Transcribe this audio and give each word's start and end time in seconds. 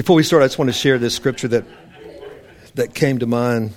Before 0.00 0.16
we 0.16 0.22
start, 0.22 0.42
I 0.42 0.46
just 0.46 0.58
want 0.58 0.70
to 0.70 0.72
share 0.72 0.96
this 0.96 1.14
scripture 1.14 1.48
that 1.48 1.66
that 2.74 2.94
came 2.94 3.18
to 3.18 3.26
mind 3.26 3.74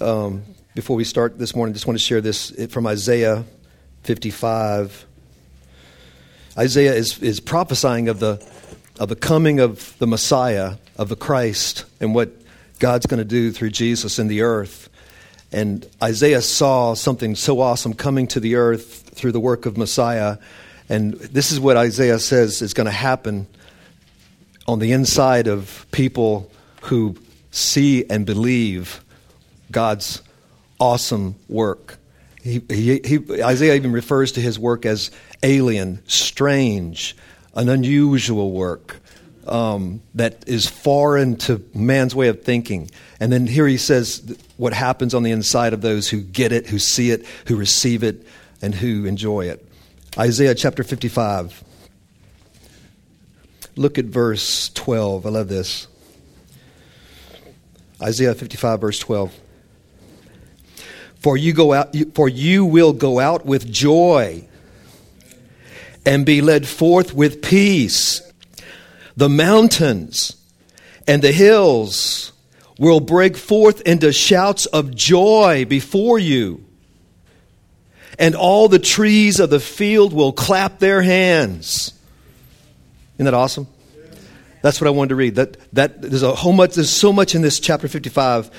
um, 0.00 0.44
before 0.74 0.96
we 0.96 1.04
start 1.04 1.38
this 1.38 1.54
morning. 1.54 1.74
I 1.74 1.74
just 1.74 1.86
want 1.86 1.98
to 1.98 2.02
share 2.02 2.22
this 2.22 2.52
from 2.70 2.86
Isaiah 2.86 3.44
55. 4.04 5.04
Isaiah 6.56 6.94
is, 6.94 7.18
is 7.18 7.40
prophesying 7.40 8.08
of 8.08 8.18
the, 8.18 8.42
of 8.98 9.10
the 9.10 9.14
coming 9.14 9.60
of 9.60 9.94
the 9.98 10.06
Messiah, 10.06 10.76
of 10.96 11.10
the 11.10 11.16
Christ, 11.16 11.84
and 12.00 12.14
what 12.14 12.30
God's 12.78 13.04
going 13.04 13.18
to 13.18 13.24
do 13.26 13.52
through 13.52 13.72
Jesus 13.72 14.18
in 14.18 14.28
the 14.28 14.40
earth. 14.40 14.88
And 15.52 15.86
Isaiah 16.02 16.40
saw 16.40 16.94
something 16.94 17.34
so 17.34 17.60
awesome 17.60 17.92
coming 17.92 18.26
to 18.28 18.40
the 18.40 18.54
earth 18.54 19.10
through 19.10 19.32
the 19.32 19.40
work 19.40 19.66
of 19.66 19.76
Messiah. 19.76 20.38
And 20.88 21.12
this 21.12 21.52
is 21.52 21.60
what 21.60 21.76
Isaiah 21.76 22.20
says 22.20 22.62
is 22.62 22.72
going 22.72 22.86
to 22.86 22.90
happen 22.90 23.48
on 24.68 24.78
the 24.78 24.92
inside 24.92 25.46
of 25.46 25.86
people 25.92 26.50
who 26.82 27.16
see 27.50 28.04
and 28.08 28.26
believe 28.26 29.04
God's 29.70 30.22
awesome 30.78 31.36
work. 31.48 31.98
He, 32.42 32.62
he, 32.68 33.00
he, 33.04 33.42
Isaiah 33.42 33.74
even 33.74 33.92
refers 33.92 34.32
to 34.32 34.40
his 34.40 34.58
work 34.58 34.86
as 34.86 35.10
alien, 35.42 36.02
strange, 36.06 37.16
an 37.54 37.68
unusual 37.68 38.52
work 38.52 39.00
um, 39.48 40.00
that 40.14 40.44
is 40.46 40.68
foreign 40.68 41.36
to 41.36 41.64
man's 41.74 42.14
way 42.14 42.28
of 42.28 42.42
thinking. 42.42 42.90
And 43.20 43.32
then 43.32 43.46
here 43.46 43.66
he 43.66 43.78
says 43.78 44.36
what 44.56 44.72
happens 44.72 45.14
on 45.14 45.22
the 45.22 45.30
inside 45.30 45.72
of 45.72 45.80
those 45.80 46.08
who 46.08 46.20
get 46.20 46.52
it, 46.52 46.66
who 46.66 46.78
see 46.78 47.10
it, 47.10 47.24
who 47.46 47.56
receive 47.56 48.02
it, 48.02 48.26
and 48.62 48.74
who 48.74 49.06
enjoy 49.06 49.46
it. 49.48 49.66
Isaiah 50.18 50.54
chapter 50.54 50.82
55. 50.82 51.62
Look 53.76 53.98
at 53.98 54.06
verse 54.06 54.70
12. 54.70 55.26
I 55.26 55.28
love 55.28 55.48
this. 55.48 55.86
Isaiah 58.00 58.34
55, 58.34 58.80
verse 58.80 58.98
12. 58.98 59.38
For 61.16 61.36
you, 61.36 61.52
go 61.52 61.74
out, 61.74 61.94
for 62.14 62.28
you 62.28 62.64
will 62.64 62.94
go 62.94 63.18
out 63.18 63.44
with 63.44 63.70
joy 63.70 64.48
and 66.06 66.24
be 66.24 66.40
led 66.40 66.66
forth 66.66 67.12
with 67.12 67.42
peace. 67.42 68.22
The 69.16 69.28
mountains 69.28 70.36
and 71.06 71.20
the 71.20 71.32
hills 71.32 72.32
will 72.78 73.00
break 73.00 73.36
forth 73.36 73.82
into 73.82 74.12
shouts 74.12 74.66
of 74.66 74.94
joy 74.94 75.66
before 75.66 76.18
you. 76.18 76.64
And 78.18 78.34
all 78.34 78.68
the 78.68 78.78
trees 78.78 79.38
of 79.38 79.50
the 79.50 79.60
field 79.60 80.14
will 80.14 80.32
clap 80.32 80.78
their 80.78 81.02
hands. 81.02 81.92
Isn't 83.16 83.24
that 83.24 83.34
awesome? 83.34 83.66
That's 84.62 84.80
what 84.80 84.88
I 84.88 84.90
wanted 84.90 85.10
to 85.10 85.16
read. 85.16 85.36
That, 85.36 85.56
that, 85.74 86.02
there's, 86.02 86.22
a 86.22 86.34
whole 86.34 86.52
much, 86.52 86.74
there's 86.74 86.90
so 86.90 87.12
much 87.12 87.34
in 87.34 87.42
this 87.42 87.60
chapter 87.60 87.88
55, 87.88 88.50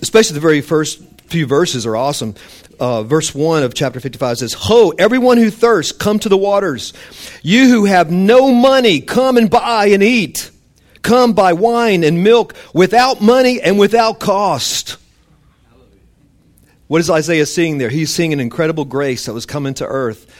especially 0.00 0.34
the 0.34 0.40
very 0.40 0.60
first 0.60 1.02
few 1.26 1.46
verses 1.46 1.86
are 1.86 1.96
awesome. 1.96 2.34
Uh, 2.78 3.02
verse 3.02 3.34
1 3.34 3.62
of 3.62 3.74
chapter 3.74 3.98
55 3.98 4.38
says, 4.38 4.52
Ho, 4.52 4.90
everyone 4.98 5.38
who 5.38 5.50
thirsts, 5.50 5.92
come 5.92 6.18
to 6.18 6.28
the 6.28 6.36
waters. 6.36 6.92
You 7.42 7.68
who 7.68 7.84
have 7.86 8.10
no 8.10 8.52
money, 8.52 9.00
come 9.00 9.36
and 9.36 9.50
buy 9.50 9.86
and 9.86 10.02
eat. 10.02 10.50
Come 11.02 11.32
buy 11.32 11.52
wine 11.52 12.04
and 12.04 12.22
milk 12.22 12.54
without 12.72 13.20
money 13.20 13.60
and 13.60 13.78
without 13.78 14.20
cost. 14.20 14.96
What 16.88 17.00
is 17.00 17.10
Isaiah 17.10 17.46
seeing 17.46 17.78
there? 17.78 17.90
He's 17.90 18.12
seeing 18.12 18.32
an 18.32 18.40
incredible 18.40 18.84
grace 18.84 19.26
that 19.26 19.32
was 19.32 19.46
coming 19.46 19.74
to 19.74 19.86
earth 19.86 20.30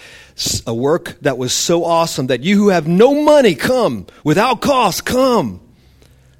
a 0.66 0.74
work 0.74 1.16
that 1.20 1.38
was 1.38 1.52
so 1.52 1.84
awesome 1.84 2.26
that 2.28 2.42
you 2.42 2.56
who 2.56 2.68
have 2.68 2.86
no 2.86 3.22
money, 3.24 3.54
come. 3.54 4.06
Without 4.24 4.60
cost, 4.60 5.04
come. 5.04 5.60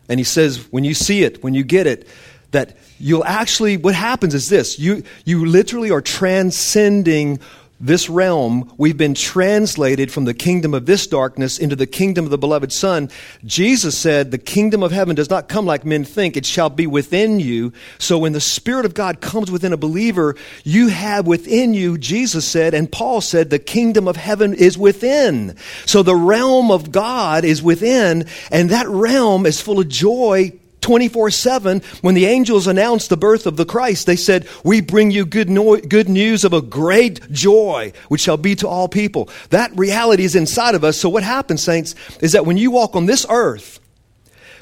And 0.09 0.21
he 0.21 0.25
says, 0.25 0.59
when 0.73 0.85
you 0.85 0.95
see 0.95 1.23
it, 1.23 1.43
when 1.43 1.55
you 1.55 1.63
get 1.63 1.87
it, 1.87 2.09
that 2.51 2.77
you'll 2.99 3.25
actually, 3.25 3.77
what 3.77 3.95
happens 3.95 4.35
is 4.35 4.49
this 4.49 4.79
you, 4.79 5.03
you 5.25 5.45
literally 5.45 5.91
are 5.91 6.01
transcending 6.01 7.41
this 7.85 8.09
realm, 8.09 8.73
we've 8.79 8.97
been 8.97 9.15
translated 9.15 10.11
from 10.11 10.25
the 10.25 10.33
kingdom 10.33 10.73
of 10.73 10.87
this 10.87 11.07
darkness 11.07 11.59
into 11.59 11.77
the 11.77 11.87
kingdom 11.87 12.25
of 12.25 12.31
the 12.31 12.39
beloved 12.39 12.73
Son. 12.73 13.11
Jesus 13.45 13.97
said, 13.97 14.31
The 14.31 14.39
kingdom 14.39 14.83
of 14.83 14.91
heaven 14.91 15.15
does 15.15 15.29
not 15.29 15.51
come 15.51 15.67
like 15.67 15.85
men 15.85 16.05
think, 16.05 16.37
it 16.37 16.47
shall 16.47 16.71
be 16.71 16.87
within 16.87 17.41
you. 17.41 17.75
So 17.99 18.19
when 18.19 18.33
the 18.33 18.41
Spirit 18.41 18.87
of 18.87 18.95
God 18.95 19.21
comes 19.21 19.51
within 19.51 19.75
a 19.75 19.77
believer, 19.77 20.35
you 20.65 20.89
have 20.89 21.27
within 21.27 21.75
you, 21.75 21.99
Jesus 21.99 22.47
said, 22.47 22.73
and 22.73 22.91
Paul 22.91 23.21
said, 23.21 23.51
the 23.51 23.59
kingdom 23.59 24.09
of 24.09 24.17
heaven 24.17 24.55
is 24.55 24.79
within. 24.79 25.55
So 25.85 26.03
the 26.03 26.17
realm 26.17 26.71
of 26.71 26.91
God 26.91 27.45
is 27.45 27.63
within, 27.63 28.27
and 28.51 28.71
that 28.71 28.89
realm 28.89 29.45
is 29.45 29.61
full 29.61 29.79
of 29.79 29.89
joy 29.89 30.59
24 30.85 31.31
7, 31.31 31.83
when 32.03 32.15
the 32.15 32.27
angels 32.27 32.67
announced 32.67 33.09
the 33.09 33.17
birth 33.17 33.47
of 33.47 33.57
the 33.57 33.65
Christ, 33.65 34.07
they 34.07 34.17
said, 34.17 34.47
We 34.63 34.83
bring 34.83 35.11
you 35.11 35.25
good, 35.25 35.49
no- 35.49 35.79
good 35.79 36.11
news 36.11 36.45
of 36.45 36.53
a 36.53 36.61
great 36.61 37.33
joy, 37.33 37.95
which 38.09 38.21
shall 38.21 38.37
be 38.37 38.55
to 38.57 38.69
all 38.69 38.87
people. 38.87 39.31
That 39.49 39.77
reality 39.77 40.25
is 40.25 40.37
inside 40.37 40.75
of 40.75 40.85
us. 40.85 41.01
So, 41.01 41.09
what 41.09 41.23
happens, 41.23 41.63
saints, 41.63 41.95
is 42.21 42.33
that 42.33 42.45
when 42.45 42.59
you 42.59 42.71
walk 42.71 42.97
on 42.97 43.07
this 43.07 43.25
earth, 43.31 43.81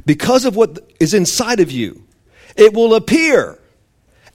because 0.07 0.45
of 0.45 0.55
what 0.55 0.79
is 1.01 1.13
inside 1.13 1.59
of 1.59 1.73
you, 1.73 2.05
it 2.57 2.73
will 2.73 2.95
appear 2.95 3.59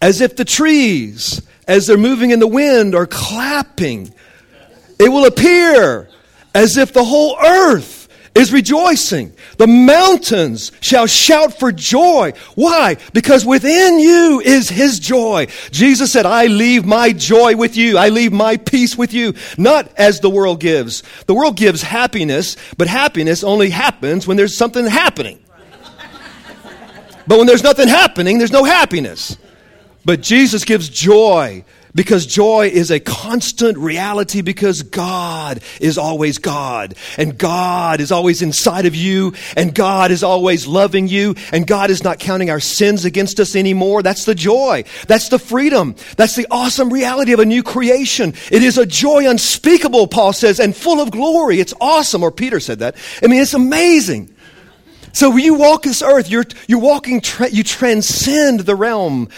as 0.01 0.19
if 0.19 0.35
the 0.35 0.45
trees, 0.45 1.41
as 1.69 1.87
they're 1.87 1.97
moving 1.97 2.31
in 2.31 2.39
the 2.39 2.47
wind, 2.47 2.95
are 2.95 3.07
clapping. 3.07 4.13
It 4.99 5.07
will 5.07 5.25
appear 5.25 6.09
as 6.53 6.75
if 6.75 6.91
the 6.91 7.05
whole 7.05 7.37
earth 7.41 7.96
is 8.37 8.53
rejoicing. 8.53 9.33
The 9.57 9.67
mountains 9.67 10.71
shall 10.79 11.07
shout 11.07 11.57
for 11.59 11.71
joy. 11.71 12.33
Why? 12.55 12.97
Because 13.13 13.45
within 13.45 13.99
you 13.99 14.41
is 14.43 14.69
his 14.69 14.99
joy. 14.99 15.47
Jesus 15.71 16.11
said, 16.11 16.25
I 16.25 16.45
leave 16.45 16.85
my 16.85 17.11
joy 17.11 17.55
with 17.55 17.75
you. 17.75 17.97
I 17.97 18.09
leave 18.09 18.31
my 18.31 18.57
peace 18.57 18.97
with 18.97 19.13
you. 19.13 19.33
Not 19.57 19.91
as 19.97 20.19
the 20.19 20.29
world 20.29 20.59
gives. 20.59 21.03
The 21.25 21.33
world 21.33 21.57
gives 21.57 21.81
happiness, 21.81 22.55
but 22.77 22.87
happiness 22.87 23.43
only 23.43 23.69
happens 23.69 24.27
when 24.27 24.37
there's 24.37 24.55
something 24.55 24.85
happening. 24.85 25.39
But 27.27 27.39
when 27.39 27.47
there's 27.47 27.63
nothing 27.63 27.89
happening, 27.89 28.37
there's 28.37 28.53
no 28.53 28.63
happiness. 28.63 29.37
But 30.05 30.21
Jesus 30.21 30.63
gives 30.63 30.87
joy 30.87 31.65
because 31.95 32.25
joy 32.25 32.67
is 32.67 32.91
a 32.91 32.99
constant 32.99 33.77
reality 33.77 34.41
because 34.41 34.83
God 34.83 35.61
is 35.81 35.97
always 35.97 36.37
God. 36.37 36.95
And 37.17 37.37
God 37.37 37.99
is 37.99 38.11
always 38.11 38.41
inside 38.41 38.85
of 38.85 38.95
you. 38.95 39.33
And 39.55 39.73
God 39.73 40.11
is 40.11 40.23
always 40.23 40.67
loving 40.67 41.07
you. 41.07 41.35
And 41.51 41.65
God 41.65 41.89
is 41.89 42.03
not 42.03 42.19
counting 42.19 42.49
our 42.49 42.59
sins 42.59 43.05
against 43.05 43.39
us 43.39 43.55
anymore. 43.55 44.03
That's 44.03 44.25
the 44.25 44.35
joy. 44.35 44.83
That's 45.07 45.29
the 45.29 45.39
freedom. 45.39 45.95
That's 46.17 46.35
the 46.35 46.47
awesome 46.51 46.91
reality 46.91 47.33
of 47.33 47.39
a 47.39 47.45
new 47.45 47.63
creation. 47.63 48.33
It 48.51 48.63
is 48.63 48.77
a 48.77 48.85
joy 48.85 49.29
unspeakable, 49.29 50.07
Paul 50.07 50.33
says, 50.33 50.59
and 50.59 50.75
full 50.75 51.01
of 51.01 51.11
glory. 51.11 51.59
It's 51.59 51.73
awesome. 51.81 52.23
Or 52.23 52.31
Peter 52.31 52.59
said 52.59 52.79
that. 52.79 52.95
I 53.23 53.27
mean, 53.27 53.41
it's 53.41 53.53
amazing. 53.53 54.33
So 55.13 55.29
when 55.29 55.43
you 55.43 55.55
walk 55.55 55.83
this 55.83 56.01
earth, 56.01 56.29
you're, 56.29 56.45
you're 56.67 56.79
walking, 56.79 57.21
tra- 57.21 57.49
you 57.49 57.63
transcend 57.63 58.61
the 58.61 58.75
realm 58.75 59.29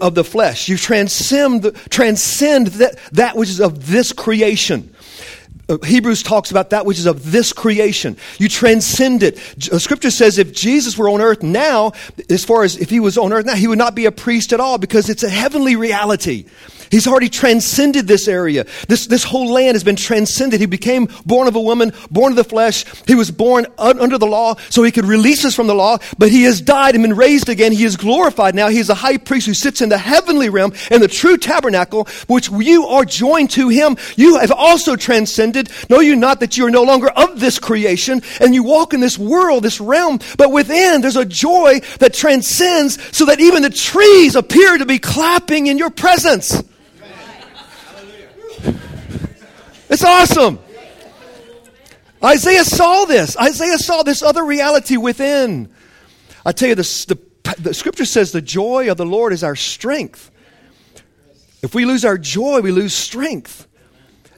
of 0.00 0.14
the 0.14 0.24
flesh. 0.24 0.68
You 0.68 0.76
transcend, 0.76 1.74
transcend 1.90 2.68
that, 2.68 2.98
that 3.12 3.36
which 3.36 3.48
is 3.48 3.60
of 3.60 3.86
this 3.86 4.12
creation. 4.12 4.94
Uh, 5.68 5.76
Hebrews 5.84 6.22
talks 6.22 6.50
about 6.50 6.70
that 6.70 6.86
which 6.86 6.98
is 6.98 7.06
of 7.06 7.30
this 7.30 7.52
creation. 7.52 8.16
You 8.38 8.48
transcend 8.48 9.22
it. 9.22 9.38
Uh, 9.70 9.78
scripture 9.78 10.10
says 10.10 10.38
if 10.38 10.52
Jesus 10.52 10.96
were 10.96 11.10
on 11.10 11.20
earth 11.20 11.42
now, 11.42 11.92
as 12.30 12.44
far 12.44 12.64
as 12.64 12.76
if 12.76 12.88
he 12.88 13.00
was 13.00 13.18
on 13.18 13.32
earth 13.32 13.44
now, 13.44 13.54
he 13.54 13.68
would 13.68 13.78
not 13.78 13.94
be 13.94 14.06
a 14.06 14.12
priest 14.12 14.52
at 14.54 14.60
all 14.60 14.78
because 14.78 15.10
it's 15.10 15.22
a 15.22 15.28
heavenly 15.28 15.76
reality. 15.76 16.46
He's 16.90 17.06
already 17.06 17.28
transcended 17.28 18.06
this 18.06 18.28
area. 18.28 18.66
This, 18.88 19.06
this 19.06 19.24
whole 19.24 19.52
land 19.52 19.74
has 19.74 19.84
been 19.84 19.96
transcended. 19.96 20.60
He 20.60 20.66
became 20.66 21.08
born 21.26 21.48
of 21.48 21.56
a 21.56 21.60
woman, 21.60 21.92
born 22.10 22.32
of 22.32 22.36
the 22.36 22.44
flesh. 22.44 22.84
He 23.06 23.14
was 23.14 23.30
born 23.30 23.66
un- 23.78 24.00
under 24.00 24.18
the 24.18 24.26
law 24.26 24.56
so 24.70 24.82
he 24.82 24.92
could 24.92 25.04
release 25.04 25.44
us 25.44 25.54
from 25.54 25.66
the 25.66 25.74
law, 25.74 25.98
but 26.18 26.30
he 26.30 26.44
has 26.44 26.60
died 26.60 26.94
and 26.94 27.02
been 27.02 27.16
raised 27.16 27.48
again. 27.48 27.72
He 27.72 27.84
is 27.84 27.96
glorified 27.96 28.54
now. 28.54 28.68
He 28.68 28.78
is 28.78 28.90
a 28.90 28.94
high 28.94 29.16
priest 29.18 29.46
who 29.46 29.54
sits 29.54 29.80
in 29.80 29.88
the 29.88 29.98
heavenly 29.98 30.48
realm 30.48 30.72
in 30.90 31.00
the 31.00 31.08
true 31.08 31.36
tabernacle, 31.36 32.08
which 32.26 32.50
you 32.50 32.86
are 32.86 33.04
joined 33.04 33.50
to 33.50 33.68
him. 33.68 33.96
You 34.16 34.38
have 34.38 34.52
also 34.52 34.96
transcended. 34.96 35.70
Know 35.88 36.00
you 36.00 36.16
not 36.16 36.40
that 36.40 36.56
you 36.56 36.66
are 36.66 36.70
no 36.70 36.82
longer 36.82 37.08
of 37.08 37.40
this 37.40 37.58
creation 37.58 38.22
and 38.40 38.54
you 38.54 38.62
walk 38.62 38.94
in 38.94 39.00
this 39.00 39.18
world, 39.18 39.62
this 39.62 39.80
realm, 39.80 40.20
but 40.36 40.52
within 40.52 41.00
there's 41.00 41.16
a 41.16 41.24
joy 41.24 41.80
that 41.98 42.14
transcends 42.14 43.16
so 43.16 43.26
that 43.26 43.40
even 43.40 43.62
the 43.62 43.70
trees 43.70 44.36
appear 44.36 44.78
to 44.78 44.86
be 44.86 44.98
clapping 44.98 45.66
in 45.66 45.78
your 45.78 45.90
presence. 45.90 46.62
It's 49.88 50.04
awesome. 50.04 50.58
Isaiah 52.22 52.64
saw 52.64 53.04
this. 53.04 53.36
Isaiah 53.36 53.78
saw 53.78 54.02
this 54.02 54.22
other 54.22 54.44
reality 54.44 54.96
within. 54.96 55.72
I 56.44 56.52
tell 56.52 56.68
you, 56.68 56.74
this, 56.74 57.04
the, 57.04 57.18
the 57.58 57.74
scripture 57.74 58.04
says 58.04 58.32
the 58.32 58.42
joy 58.42 58.90
of 58.90 58.96
the 58.96 59.06
Lord 59.06 59.32
is 59.32 59.44
our 59.44 59.56
strength. 59.56 60.30
If 61.62 61.74
we 61.74 61.84
lose 61.84 62.04
our 62.04 62.18
joy, 62.18 62.60
we 62.60 62.70
lose 62.70 62.94
strength. 62.94 63.66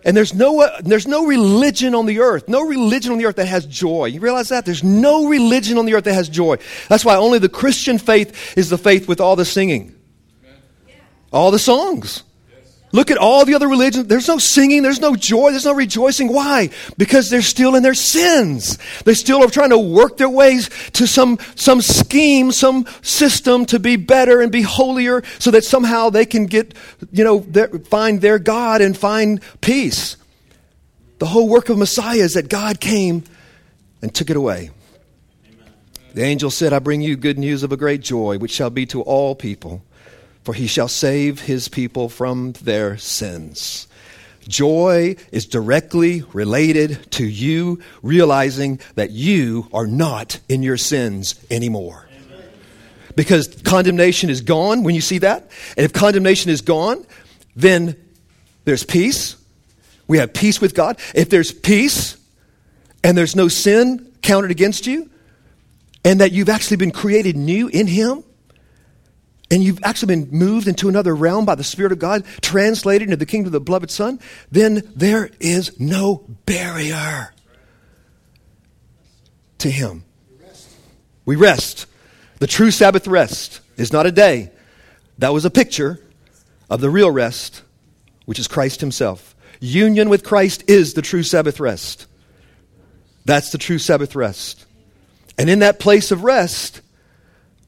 And 0.05 0.17
there's 0.17 0.32
no, 0.32 0.61
uh, 0.61 0.81
there's 0.82 1.06
no 1.06 1.26
religion 1.26 1.94
on 1.94 2.06
the 2.06 2.20
earth, 2.20 2.49
no 2.49 2.67
religion 2.67 3.12
on 3.12 3.19
the 3.19 3.26
earth 3.26 3.37
that 3.37 3.49
has 3.49 3.67
joy. 3.67 4.06
You 4.06 4.20
realize 4.20 4.49
that? 4.49 4.64
There's 4.64 4.82
no 4.82 5.29
religion 5.29 5.76
on 5.76 5.85
the 5.85 5.94
earth 5.94 6.05
that 6.05 6.14
has 6.14 6.29
joy. 6.29 6.56
That's 6.88 7.05
why 7.05 7.17
only 7.17 7.38
the 7.38 7.50
Christian 7.50 7.99
faith 7.99 8.56
is 8.56 8.70
the 8.70 8.79
faith 8.79 9.08
with 9.08 9.20
all 9.20 9.37
the 9.37 9.44
singing, 9.44 9.94
all 11.32 11.50
the 11.50 11.58
songs. 11.58 12.23
Look 12.93 13.13
at 13.13 13.19
all 13.19 13.45
the 13.45 13.55
other 13.55 13.69
religions. 13.69 14.09
There's 14.09 14.27
no 14.27 14.39
singing, 14.39 14.83
there's 14.83 15.01
no 15.01 15.15
joy, 15.15 15.51
there's 15.51 15.65
no 15.65 15.75
rejoicing. 15.75 16.33
Why? 16.33 16.71
Because 16.99 17.31
they're 17.31 17.41
still 17.41 17.77
in 17.77 17.85
their 17.85 17.95
sins. 17.95 18.79
They 19.05 19.15
still 19.15 19.45
are 19.45 19.51
trying 19.51 19.71
to 19.71 19.79
work 19.79 20.17
their 20.17 20.29
ways 20.29 20.69
to 20.95 21.07
some, 21.07 21.39
some 21.55 21.81
scheme, 21.81 22.51
some 22.51 22.87
system 23.03 23.65
to 23.67 23.79
be 23.79 23.95
better 23.95 24.41
and 24.41 24.51
be 24.51 24.63
holier 24.63 25.23
so 25.39 25.53
that 25.53 25.65
somehow 25.65 26.11
they 26.11 26.27
can 26.27 26.47
get, 26.47 26.75
you 27.13 27.23
know, 27.23 27.41
their, 27.41 27.69
find 27.69 28.21
their 28.21 28.41
God 28.41 28.81
and 28.81 28.99
find 28.99 29.41
peace. 29.61 30.17
The 31.21 31.27
whole 31.27 31.49
work 31.49 31.69
of 31.69 31.79
Messiah 31.79 32.19
is 32.19 32.35
that 32.35 32.49
God 32.49 32.81
came 32.81 33.23
and 34.03 34.13
took 34.13 34.31
it 34.31 34.37
away. 34.37 34.71
The 36.15 36.23
angel 36.23 36.51
said, 36.51 36.73
I 36.73 36.81
bring 36.81 37.03
you 37.03 37.15
good 37.15 37.39
news 37.39 37.63
of 37.63 37.71
a 37.71 37.77
great 37.77 38.01
joy, 38.01 38.39
which 38.39 38.51
shall 38.51 38.71
be 38.71 38.85
to 38.87 39.03
all 39.03 39.37
people 39.37 39.85
for 40.45 40.55
he 40.55 40.67
shall 40.67 40.89
save 40.89 41.43
his 41.43 41.69
people 41.69 42.09
from 42.09 42.53
their 42.53 42.97
sins. 42.97 43.87
Joy 44.49 45.17
is 45.31 45.47
directly 45.47 46.25
related 46.33 47.13
to 47.13 47.25
you 47.25 47.81
realizing 48.03 48.81
that 48.95 49.11
you 49.11 49.69
are 49.73 49.87
not 49.87 50.41
in 50.49 50.63
your 50.63 50.77
sins 50.77 51.39
anymore. 51.51 52.09
Because 53.17 53.49
condemnation 53.63 54.31
is 54.31 54.41
gone 54.41 54.83
when 54.83 54.95
you 54.95 55.01
see 55.01 55.19
that. 55.19 55.51
And 55.77 55.85
if 55.85 55.93
condemnation 55.93 56.51
is 56.51 56.63
gone, 56.63 57.05
then 57.55 57.97
there's 58.65 58.85
peace. 58.85 59.37
We 60.07 60.19
have 60.19 60.33
peace 60.33 60.61
with 60.61 60.75
God. 60.75 60.99
If 61.15 61.29
there's 61.29 61.53
peace 61.53 62.17
and 63.05 63.17
there's 63.17 63.37
no 63.37 63.49
sin 63.49 64.11
counted 64.23 64.51
against 64.51 64.87
you, 64.87 65.11
and 66.05 66.21
that 66.21 66.33
you've 66.33 66.49
actually 66.49 66.79
been 66.79 66.91
created 66.91 67.37
new 67.37 67.69
in 67.69 67.87
Him, 67.87 68.25
and 69.50 69.62
you've 69.64 69.81
actually 69.82 70.14
been 70.14 70.31
moved 70.31 70.69
into 70.69 70.88
another 70.88 71.14
realm 71.14 71.44
by 71.44 71.56
the 71.56 71.64
Spirit 71.64 71.93
of 71.93 71.99
God, 71.99 72.25
translated 72.41 73.08
into 73.08 73.17
the 73.17 73.26
kingdom 73.26 73.49
of 73.49 73.52
the 73.52 73.61
beloved 73.61 73.91
Son, 73.91 74.20
then 74.50 74.82
there 74.94 75.31
is 75.41 75.79
no 75.81 76.25
barrier 76.47 77.32
to 79.58 79.70
Him. 79.70 80.05
We 81.25 81.37
rest. 81.37 81.87
The 82.38 82.47
true 82.47 82.70
Sabbath 82.70 83.06
rest 83.06 83.61
is 83.76 83.93
not 83.93 84.06
a 84.06 84.12
day. 84.12 84.50
That 85.19 85.32
was 85.32 85.44
a 85.44 85.50
picture 85.50 86.00
of 86.70 86.81
the 86.81 86.91
real 86.91 87.11
rest, 87.11 87.62
which 88.26 88.38
is 88.38 88.49
Christ 88.49 88.81
Himself. 88.81 89.35
Union 89.61 90.08
with 90.08 90.25
Christ 90.25 90.64
is 90.69 90.94
the 90.94 91.03
true 91.03 91.23
Sabbath 91.23 91.61
rest. 91.61 92.06
That's 93.25 93.50
the 93.50 93.58
true 93.58 93.79
Sabbath 93.79 94.14
rest. 94.14 94.64
And 95.37 95.50
in 95.50 95.58
that 95.58 95.79
place 95.79 96.11
of 96.11 96.25
rest, 96.25 96.81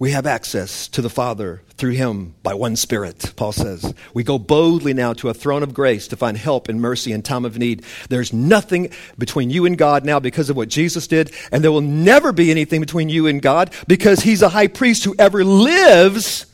we 0.02 0.10
have 0.10 0.26
access 0.26 0.88
to 0.88 1.00
the 1.00 1.08
Father 1.08 1.62
through 1.76 1.92
him 1.92 2.34
by 2.42 2.54
one 2.54 2.74
Spirit, 2.74 3.34
Paul 3.36 3.52
says. 3.52 3.94
We 4.12 4.24
go 4.24 4.36
boldly 4.36 4.94
now 4.94 5.12
to 5.12 5.28
a 5.28 5.32
throne 5.32 5.62
of 5.62 5.74
grace 5.74 6.08
to 6.08 6.16
find 6.16 6.36
help 6.36 6.68
and 6.68 6.80
mercy 6.80 7.12
in 7.12 7.22
time 7.22 7.44
of 7.44 7.56
need. 7.56 7.84
There's 8.08 8.32
nothing 8.32 8.90
between 9.16 9.50
you 9.50 9.64
and 9.64 9.78
God 9.78 10.04
now 10.04 10.18
because 10.18 10.50
of 10.50 10.56
what 10.56 10.68
Jesus 10.68 11.06
did, 11.06 11.32
and 11.52 11.62
there 11.62 11.70
will 11.70 11.82
never 11.82 12.32
be 12.32 12.50
anything 12.50 12.80
between 12.80 13.10
you 13.10 13.28
and 13.28 13.40
God 13.40 13.72
because 13.86 14.18
he's 14.18 14.42
a 14.42 14.48
high 14.48 14.66
priest 14.66 15.04
who 15.04 15.14
ever 15.20 15.44
lives 15.44 16.46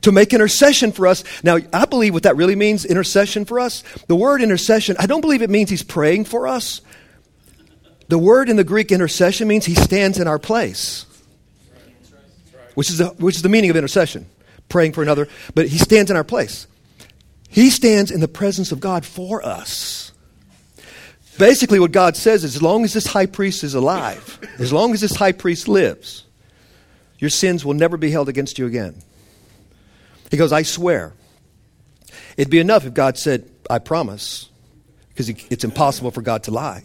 to 0.00 0.10
make 0.10 0.34
intercession 0.34 0.90
for 0.90 1.06
us. 1.06 1.22
Now, 1.44 1.58
I 1.72 1.84
believe 1.84 2.12
what 2.12 2.24
that 2.24 2.34
really 2.34 2.56
means, 2.56 2.84
intercession 2.84 3.44
for 3.44 3.60
us. 3.60 3.84
The 4.08 4.16
word 4.16 4.42
intercession, 4.42 4.96
I 4.98 5.06
don't 5.06 5.20
believe 5.20 5.42
it 5.42 5.50
means 5.50 5.70
he's 5.70 5.84
praying 5.84 6.24
for 6.24 6.48
us. 6.48 6.80
The 8.08 8.18
word 8.18 8.48
in 8.48 8.56
the 8.56 8.64
Greek 8.64 8.90
intercession 8.90 9.46
means 9.46 9.64
he 9.64 9.76
stands 9.76 10.18
in 10.18 10.26
our 10.26 10.40
place 10.40 11.06
which 12.74 12.90
is, 12.90 12.98
the, 12.98 13.08
which 13.18 13.36
is 13.36 13.42
the 13.42 13.48
meaning 13.48 13.70
of 13.70 13.76
intercession, 13.76 14.26
praying 14.68 14.92
for 14.92 15.02
another, 15.02 15.28
but 15.54 15.68
he 15.68 15.78
stands 15.78 16.10
in 16.10 16.16
our 16.16 16.24
place. 16.24 16.66
He 17.48 17.70
stands 17.70 18.10
in 18.10 18.20
the 18.20 18.28
presence 18.28 18.70
of 18.72 18.80
God 18.80 19.04
for 19.04 19.44
us. 19.44 20.12
Basically, 21.38 21.80
what 21.80 21.92
God 21.92 22.16
says 22.16 22.44
is 22.44 22.56
as 22.56 22.62
long 22.62 22.84
as 22.84 22.92
this 22.92 23.06
high 23.06 23.26
priest 23.26 23.64
is 23.64 23.74
alive, 23.74 24.38
as 24.58 24.72
long 24.72 24.92
as 24.92 25.00
this 25.00 25.16
high 25.16 25.32
priest 25.32 25.68
lives, 25.68 26.24
your 27.18 27.30
sins 27.30 27.64
will 27.64 27.74
never 27.74 27.96
be 27.96 28.10
held 28.10 28.28
against 28.28 28.58
you 28.58 28.66
again. 28.66 28.94
He 30.30 30.36
goes, 30.36 30.52
I 30.52 30.62
swear. 30.62 31.12
It'd 32.36 32.50
be 32.50 32.60
enough 32.60 32.86
if 32.86 32.94
God 32.94 33.18
said, 33.18 33.50
I 33.68 33.78
promise, 33.78 34.48
because 35.08 35.28
it's 35.28 35.64
impossible 35.64 36.10
for 36.10 36.22
God 36.22 36.44
to 36.44 36.50
lie. 36.50 36.84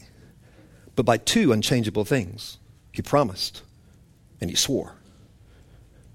But 0.95 1.05
by 1.05 1.17
two 1.17 1.51
unchangeable 1.51 2.05
things, 2.05 2.57
He 2.91 3.01
promised 3.01 3.61
and 4.41 4.49
He 4.49 4.55
swore 4.55 4.95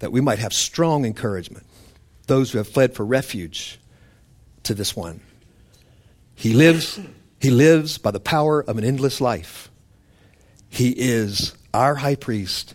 that 0.01 0.11
we 0.11 0.19
might 0.19 0.39
have 0.39 0.51
strong 0.51 1.05
encouragement, 1.05 1.63
those 2.25 2.51
who 2.51 2.57
have 2.57 2.67
fled 2.67 2.95
for 2.95 3.05
refuge 3.05 3.79
to 4.63 4.73
this 4.73 4.95
one. 4.95 5.21
He 6.33 6.53
lives, 6.53 6.99
he 7.39 7.51
lives 7.51 7.99
by 7.99 8.09
the 8.09 8.19
power 8.19 8.63
of 8.63 8.79
an 8.79 8.83
endless 8.83 9.21
life. 9.21 9.69
He 10.69 10.89
is 10.89 11.53
our 11.71 11.93
high 11.93 12.15
priest. 12.15 12.73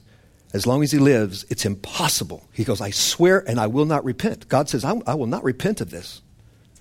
As 0.55 0.69
long 0.69 0.85
as 0.85 0.93
he 0.93 0.99
lives, 0.99 1.45
it's 1.51 1.65
impossible. 1.65 2.47
He 2.53 2.63
goes, 2.63 2.81
I 2.81 2.91
swear 2.91 3.43
and 3.49 3.59
I 3.59 3.67
will 3.67 3.87
not 3.87 4.05
repent. 4.05 4.49
God 4.49 4.69
says, 4.69 4.85
I, 4.85 4.95
I 5.05 5.17
will 5.17 5.27
not 5.27 5.43
repent 5.43 5.81
of 5.81 5.91
this. 5.91 6.23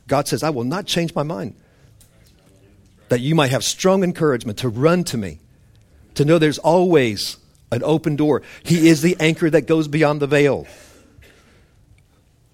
God 0.07 0.27
says, 0.27 0.43
I 0.43 0.51
will 0.51 0.63
not 0.63 0.85
change 0.85 1.15
my 1.15 1.23
mind. 1.23 1.55
That 3.09 3.19
you 3.19 3.33
might 3.33 3.49
have 3.49 3.63
strong 3.63 4.03
encouragement 4.03 4.59
to 4.59 4.69
run 4.69 5.05
to 5.05 5.17
me, 5.17 5.39
to 6.13 6.23
know 6.23 6.37
there's 6.37 6.59
always 6.59 7.37
an 7.75 7.83
open 7.83 8.15
door. 8.15 8.41
He 8.63 8.87
is 8.87 9.01
the 9.01 9.15
anchor 9.19 9.49
that 9.49 9.67
goes 9.67 9.87
beyond 9.87 10.21
the 10.21 10.27
veil. 10.27 10.65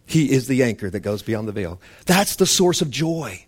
He 0.06 0.32
is 0.32 0.48
the 0.48 0.64
anchor 0.64 0.90
that 0.90 1.00
goes 1.00 1.22
beyond 1.22 1.48
the 1.48 1.54
veil. 1.54 1.80
That's 2.06 2.36
the 2.36 2.46
source 2.46 2.82
of 2.82 2.90
joy. 2.90 3.46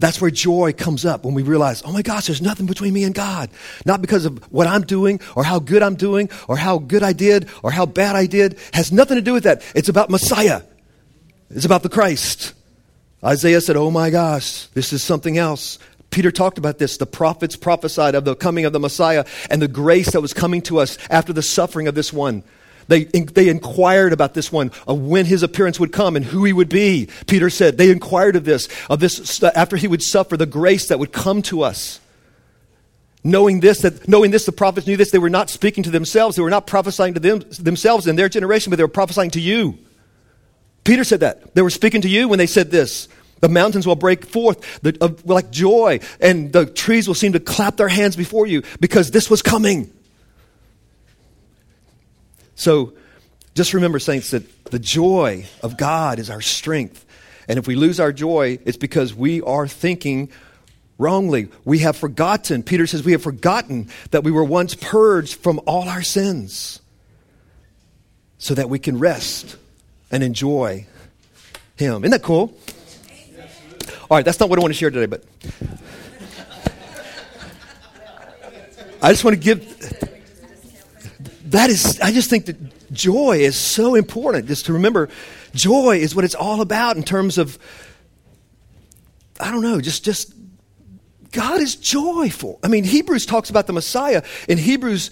That's 0.00 0.20
where 0.20 0.32
joy 0.32 0.72
comes 0.72 1.04
up 1.04 1.24
when 1.24 1.34
we 1.34 1.44
realize, 1.44 1.82
oh 1.84 1.92
my 1.92 2.02
gosh, 2.02 2.26
there's 2.26 2.42
nothing 2.42 2.66
between 2.66 2.92
me 2.92 3.04
and 3.04 3.14
God. 3.14 3.50
Not 3.86 4.00
because 4.00 4.24
of 4.24 4.42
what 4.52 4.66
I'm 4.66 4.82
doing 4.82 5.20
or 5.36 5.44
how 5.44 5.60
good 5.60 5.80
I'm 5.80 5.94
doing 5.94 6.28
or 6.48 6.56
how 6.56 6.78
good 6.78 7.04
I 7.04 7.12
did 7.12 7.48
or 7.62 7.70
how 7.70 7.86
bad 7.86 8.16
I 8.16 8.26
did. 8.26 8.58
Has 8.72 8.90
nothing 8.90 9.14
to 9.14 9.22
do 9.22 9.32
with 9.32 9.44
that. 9.44 9.62
It's 9.76 9.88
about 9.88 10.10
Messiah. 10.10 10.62
It's 11.50 11.66
about 11.66 11.84
the 11.84 11.88
Christ. 11.88 12.54
Isaiah 13.24 13.60
said, 13.60 13.76
oh 13.76 13.92
my 13.92 14.10
gosh, 14.10 14.66
this 14.68 14.92
is 14.92 15.04
something 15.04 15.38
else. 15.38 15.78
Peter 16.12 16.30
talked 16.30 16.58
about 16.58 16.78
this. 16.78 16.98
The 16.98 17.06
prophets 17.06 17.56
prophesied 17.56 18.14
of 18.14 18.24
the 18.24 18.36
coming 18.36 18.64
of 18.64 18.72
the 18.72 18.78
Messiah 18.78 19.24
and 19.50 19.60
the 19.60 19.66
grace 19.66 20.12
that 20.12 20.20
was 20.20 20.32
coming 20.32 20.62
to 20.62 20.78
us 20.78 20.96
after 21.10 21.32
the 21.32 21.42
suffering 21.42 21.88
of 21.88 21.96
this 21.96 22.12
one. 22.12 22.44
They, 22.88 23.04
they 23.04 23.48
inquired 23.48 24.12
about 24.12 24.34
this 24.34 24.52
one, 24.52 24.70
of 24.86 25.00
when 25.00 25.24
his 25.24 25.42
appearance 25.42 25.80
would 25.80 25.92
come 25.92 26.14
and 26.14 26.24
who 26.24 26.44
he 26.44 26.52
would 26.52 26.68
be. 26.68 27.08
Peter 27.26 27.48
said, 27.48 27.78
they 27.78 27.90
inquired 27.90 28.36
of 28.36 28.44
this, 28.44 28.68
of 28.90 29.00
this, 29.00 29.42
after 29.42 29.76
he 29.76 29.88
would 29.88 30.02
suffer, 30.02 30.36
the 30.36 30.46
grace 30.46 30.88
that 30.88 30.98
would 30.98 31.12
come 31.12 31.42
to 31.42 31.62
us. 31.62 32.00
Knowing 33.24 33.60
this, 33.60 33.82
that, 33.82 34.08
knowing 34.08 34.32
this, 34.32 34.44
the 34.46 34.52
prophets 34.52 34.86
knew 34.86 34.96
this, 34.96 35.12
they 35.12 35.18
were 35.18 35.30
not 35.30 35.48
speaking 35.48 35.84
to 35.84 35.90
themselves, 35.90 36.36
they 36.36 36.42
were 36.42 36.50
not 36.50 36.66
prophesying 36.66 37.14
to 37.14 37.20
them, 37.20 37.40
themselves 37.60 38.08
in 38.08 38.16
their 38.16 38.28
generation, 38.28 38.68
but 38.68 38.76
they 38.76 38.84
were 38.84 38.88
prophesying 38.88 39.30
to 39.30 39.40
you. 39.40 39.78
Peter 40.82 41.04
said 41.04 41.20
that. 41.20 41.54
They 41.54 41.62
were 41.62 41.70
speaking 41.70 42.00
to 42.02 42.08
you 42.08 42.26
when 42.26 42.38
they 42.38 42.48
said 42.48 42.72
this. 42.72 43.08
The 43.42 43.48
mountains 43.48 43.88
will 43.88 43.96
break 43.96 44.24
forth 44.24 44.80
the, 44.82 44.96
uh, 45.00 45.08
like 45.24 45.50
joy, 45.50 45.98
and 46.20 46.52
the 46.52 46.64
trees 46.64 47.08
will 47.08 47.16
seem 47.16 47.32
to 47.32 47.40
clap 47.40 47.76
their 47.76 47.88
hands 47.88 48.14
before 48.14 48.46
you 48.46 48.62
because 48.78 49.10
this 49.10 49.28
was 49.28 49.42
coming. 49.42 49.92
So 52.54 52.92
just 53.56 53.74
remember, 53.74 53.98
saints, 53.98 54.30
that 54.30 54.66
the 54.66 54.78
joy 54.78 55.46
of 55.60 55.76
God 55.76 56.20
is 56.20 56.30
our 56.30 56.40
strength. 56.40 57.04
And 57.48 57.58
if 57.58 57.66
we 57.66 57.74
lose 57.74 57.98
our 57.98 58.12
joy, 58.12 58.60
it's 58.64 58.76
because 58.76 59.12
we 59.12 59.42
are 59.42 59.66
thinking 59.66 60.30
wrongly. 60.96 61.48
We 61.64 61.80
have 61.80 61.96
forgotten, 61.96 62.62
Peter 62.62 62.86
says, 62.86 63.02
we 63.02 63.10
have 63.10 63.24
forgotten 63.24 63.88
that 64.12 64.22
we 64.22 64.30
were 64.30 64.44
once 64.44 64.76
purged 64.76 65.34
from 65.34 65.60
all 65.66 65.88
our 65.88 66.02
sins 66.02 66.80
so 68.38 68.54
that 68.54 68.70
we 68.70 68.78
can 68.78 69.00
rest 69.00 69.56
and 70.12 70.22
enjoy 70.22 70.86
Him. 71.74 72.04
Isn't 72.04 72.12
that 72.12 72.22
cool? 72.22 72.56
All 74.12 74.16
right, 74.16 74.26
that's 74.26 74.38
not 74.38 74.50
what 74.50 74.58
I 74.58 74.60
want 74.60 74.74
to 74.74 74.78
share 74.78 74.90
today, 74.90 75.06
but 75.06 75.24
I 79.00 79.10
just 79.10 79.24
want 79.24 79.38
to 79.38 79.42
give 79.42 79.64
that 81.46 81.70
is 81.70 81.98
I 81.98 82.12
just 82.12 82.28
think 82.28 82.44
that 82.44 82.92
joy 82.92 83.38
is 83.38 83.56
so 83.56 83.94
important 83.94 84.48
just 84.48 84.66
to 84.66 84.74
remember 84.74 85.08
joy 85.54 85.96
is 85.96 86.14
what 86.14 86.26
it's 86.26 86.34
all 86.34 86.60
about 86.60 86.98
in 86.98 87.04
terms 87.04 87.38
of 87.38 87.58
I 89.40 89.50
don't 89.50 89.62
know, 89.62 89.80
just 89.80 90.04
just 90.04 90.34
God 91.32 91.62
is 91.62 91.76
joyful. 91.76 92.60
I 92.62 92.68
mean, 92.68 92.84
Hebrews 92.84 93.24
talks 93.24 93.48
about 93.48 93.66
the 93.66 93.72
Messiah. 93.72 94.22
In 94.48 94.58
Hebrews, 94.58 95.10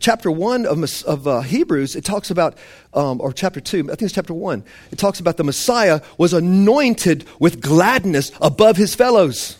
chapter 0.00 0.30
1 0.30 0.66
of, 0.66 1.04
of 1.04 1.28
uh, 1.28 1.40
Hebrews, 1.40 1.94
it 1.94 2.04
talks 2.04 2.30
about, 2.30 2.58
um, 2.92 3.20
or 3.20 3.32
chapter 3.32 3.60
2, 3.60 3.84
I 3.84 3.94
think 3.94 4.02
it's 4.02 4.12
chapter 4.12 4.34
1, 4.34 4.64
it 4.90 4.98
talks 4.98 5.20
about 5.20 5.36
the 5.36 5.44
Messiah 5.44 6.00
was 6.18 6.32
anointed 6.32 7.24
with 7.38 7.60
gladness 7.60 8.32
above 8.40 8.76
his 8.76 8.96
fellows. 8.96 9.56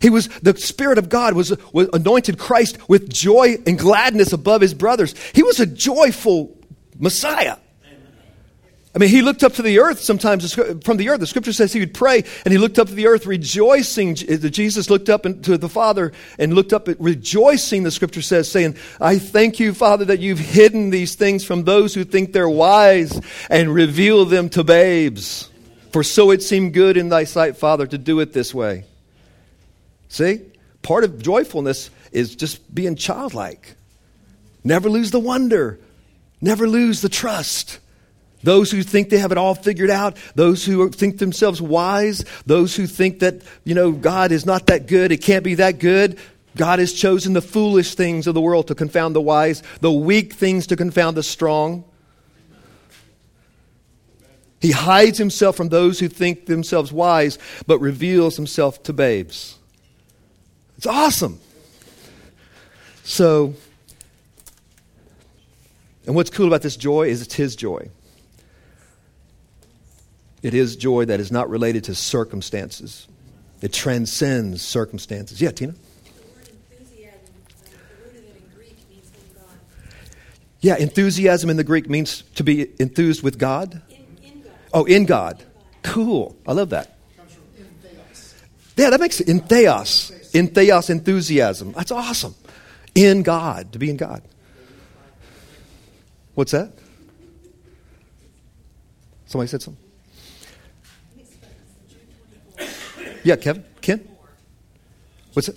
He 0.00 0.10
was, 0.10 0.28
the 0.42 0.56
Spirit 0.56 0.98
of 0.98 1.08
God 1.08 1.34
was, 1.34 1.56
was 1.72 1.88
anointed 1.92 2.38
Christ 2.38 2.88
with 2.88 3.08
joy 3.08 3.56
and 3.64 3.78
gladness 3.78 4.32
above 4.32 4.60
his 4.60 4.74
brothers. 4.74 5.14
He 5.34 5.44
was 5.44 5.60
a 5.60 5.66
joyful 5.66 6.56
Messiah. 6.98 7.56
I 8.94 8.98
mean, 8.98 9.10
he 9.10 9.20
looked 9.20 9.44
up 9.44 9.52
to 9.54 9.62
the 9.62 9.80
earth 9.80 10.00
sometimes 10.00 10.54
from 10.54 10.96
the 10.96 11.10
earth. 11.10 11.20
The 11.20 11.26
scripture 11.26 11.52
says 11.52 11.72
he 11.72 11.80
would 11.80 11.94
pray 11.94 12.24
and 12.44 12.52
he 12.52 12.58
looked 12.58 12.78
up 12.78 12.88
to 12.88 12.94
the 12.94 13.06
earth 13.06 13.26
rejoicing. 13.26 14.14
Jesus 14.14 14.88
looked 14.88 15.08
up 15.10 15.22
to 15.22 15.58
the 15.58 15.68
Father 15.68 16.12
and 16.38 16.54
looked 16.54 16.72
up 16.72 16.88
at 16.88 16.98
rejoicing, 16.98 17.82
the 17.82 17.90
scripture 17.90 18.22
says, 18.22 18.50
saying, 18.50 18.76
I 18.98 19.18
thank 19.18 19.60
you, 19.60 19.74
Father, 19.74 20.06
that 20.06 20.20
you've 20.20 20.38
hidden 20.38 20.90
these 20.90 21.16
things 21.16 21.44
from 21.44 21.64
those 21.64 21.94
who 21.94 22.02
think 22.02 22.32
they're 22.32 22.48
wise 22.48 23.20
and 23.50 23.72
reveal 23.72 24.24
them 24.24 24.48
to 24.50 24.64
babes. 24.64 25.50
For 25.92 26.02
so 26.02 26.30
it 26.30 26.42
seemed 26.42 26.72
good 26.74 26.96
in 26.96 27.10
thy 27.10 27.24
sight, 27.24 27.56
Father, 27.56 27.86
to 27.86 27.98
do 27.98 28.20
it 28.20 28.32
this 28.32 28.54
way. 28.54 28.84
See? 30.08 30.40
Part 30.82 31.04
of 31.04 31.20
joyfulness 31.20 31.90
is 32.10 32.34
just 32.34 32.74
being 32.74 32.96
childlike. 32.96 33.74
Never 34.64 34.88
lose 34.88 35.10
the 35.10 35.20
wonder, 35.20 35.78
never 36.40 36.66
lose 36.66 37.02
the 37.02 37.08
trust. 37.10 37.80
Those 38.48 38.70
who 38.70 38.82
think 38.82 39.10
they 39.10 39.18
have 39.18 39.30
it 39.30 39.36
all 39.36 39.54
figured 39.54 39.90
out, 39.90 40.16
those 40.34 40.64
who 40.64 40.88
think 40.88 41.18
themselves 41.18 41.60
wise, 41.60 42.24
those 42.46 42.74
who 42.74 42.86
think 42.86 43.18
that, 43.18 43.42
you 43.64 43.74
know, 43.74 43.92
God 43.92 44.32
is 44.32 44.46
not 44.46 44.68
that 44.68 44.86
good, 44.86 45.12
it 45.12 45.18
can't 45.18 45.44
be 45.44 45.56
that 45.56 45.78
good. 45.78 46.18
God 46.56 46.78
has 46.78 46.94
chosen 46.94 47.34
the 47.34 47.42
foolish 47.42 47.94
things 47.94 48.26
of 48.26 48.32
the 48.32 48.40
world 48.40 48.68
to 48.68 48.74
confound 48.74 49.14
the 49.14 49.20
wise, 49.20 49.62
the 49.82 49.92
weak 49.92 50.32
things 50.32 50.66
to 50.68 50.76
confound 50.76 51.14
the 51.14 51.22
strong. 51.22 51.84
He 54.62 54.70
hides 54.70 55.18
himself 55.18 55.54
from 55.54 55.68
those 55.68 56.00
who 56.00 56.08
think 56.08 56.46
themselves 56.46 56.90
wise, 56.90 57.38
but 57.66 57.80
reveals 57.80 58.36
himself 58.36 58.82
to 58.84 58.94
babes. 58.94 59.58
It's 60.78 60.86
awesome. 60.86 61.38
So, 63.04 63.52
and 66.06 66.14
what's 66.14 66.30
cool 66.30 66.46
about 66.46 66.62
this 66.62 66.78
joy 66.78 67.08
is 67.08 67.20
it's 67.20 67.34
his 67.34 67.54
joy. 67.54 67.90
It 70.48 70.54
is 70.54 70.76
joy 70.76 71.04
that 71.04 71.20
is 71.20 71.30
not 71.30 71.50
related 71.50 71.84
to 71.84 71.94
circumstances. 71.94 73.06
It 73.60 73.70
transcends 73.70 74.62
circumstances. 74.62 75.42
Yeah, 75.42 75.50
Tina? 75.50 75.74
Yeah, 80.60 80.76
enthusiasm 80.78 81.50
in 81.50 81.58
the 81.58 81.64
Greek 81.64 81.90
means 81.90 82.22
to 82.36 82.44
be 82.44 82.66
enthused 82.80 83.22
with 83.22 83.38
God. 83.38 83.82
In, 83.90 83.96
in 84.24 84.40
God. 84.40 84.52
Oh, 84.72 84.84
in 84.86 85.04
God. 85.04 85.44
Cool. 85.82 86.34
I 86.46 86.52
love 86.52 86.70
that. 86.70 86.96
Yeah, 88.78 88.88
that 88.88 89.00
makes 89.00 89.20
it 89.20 89.28
in 89.28 89.40
theos. 89.40 90.30
In 90.32 90.48
theos 90.48 90.88
enthusiasm. 90.88 91.72
That's 91.72 91.90
awesome. 91.90 92.34
In 92.94 93.22
God, 93.22 93.74
to 93.74 93.78
be 93.78 93.90
in 93.90 93.98
God. 93.98 94.22
What's 96.34 96.52
that? 96.52 96.72
Somebody 99.26 99.48
said 99.48 99.60
something? 99.60 99.87
Yeah, 103.24 103.36
Kevin? 103.36 103.64
Ken? 103.80 104.06
What's 105.32 105.48
it? 105.48 105.56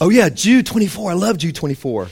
Oh, 0.00 0.08
yeah, 0.08 0.28
Jude 0.28 0.66
24. 0.66 1.10
I 1.10 1.14
love 1.14 1.38
Jude 1.38 1.54
24. 1.54 2.08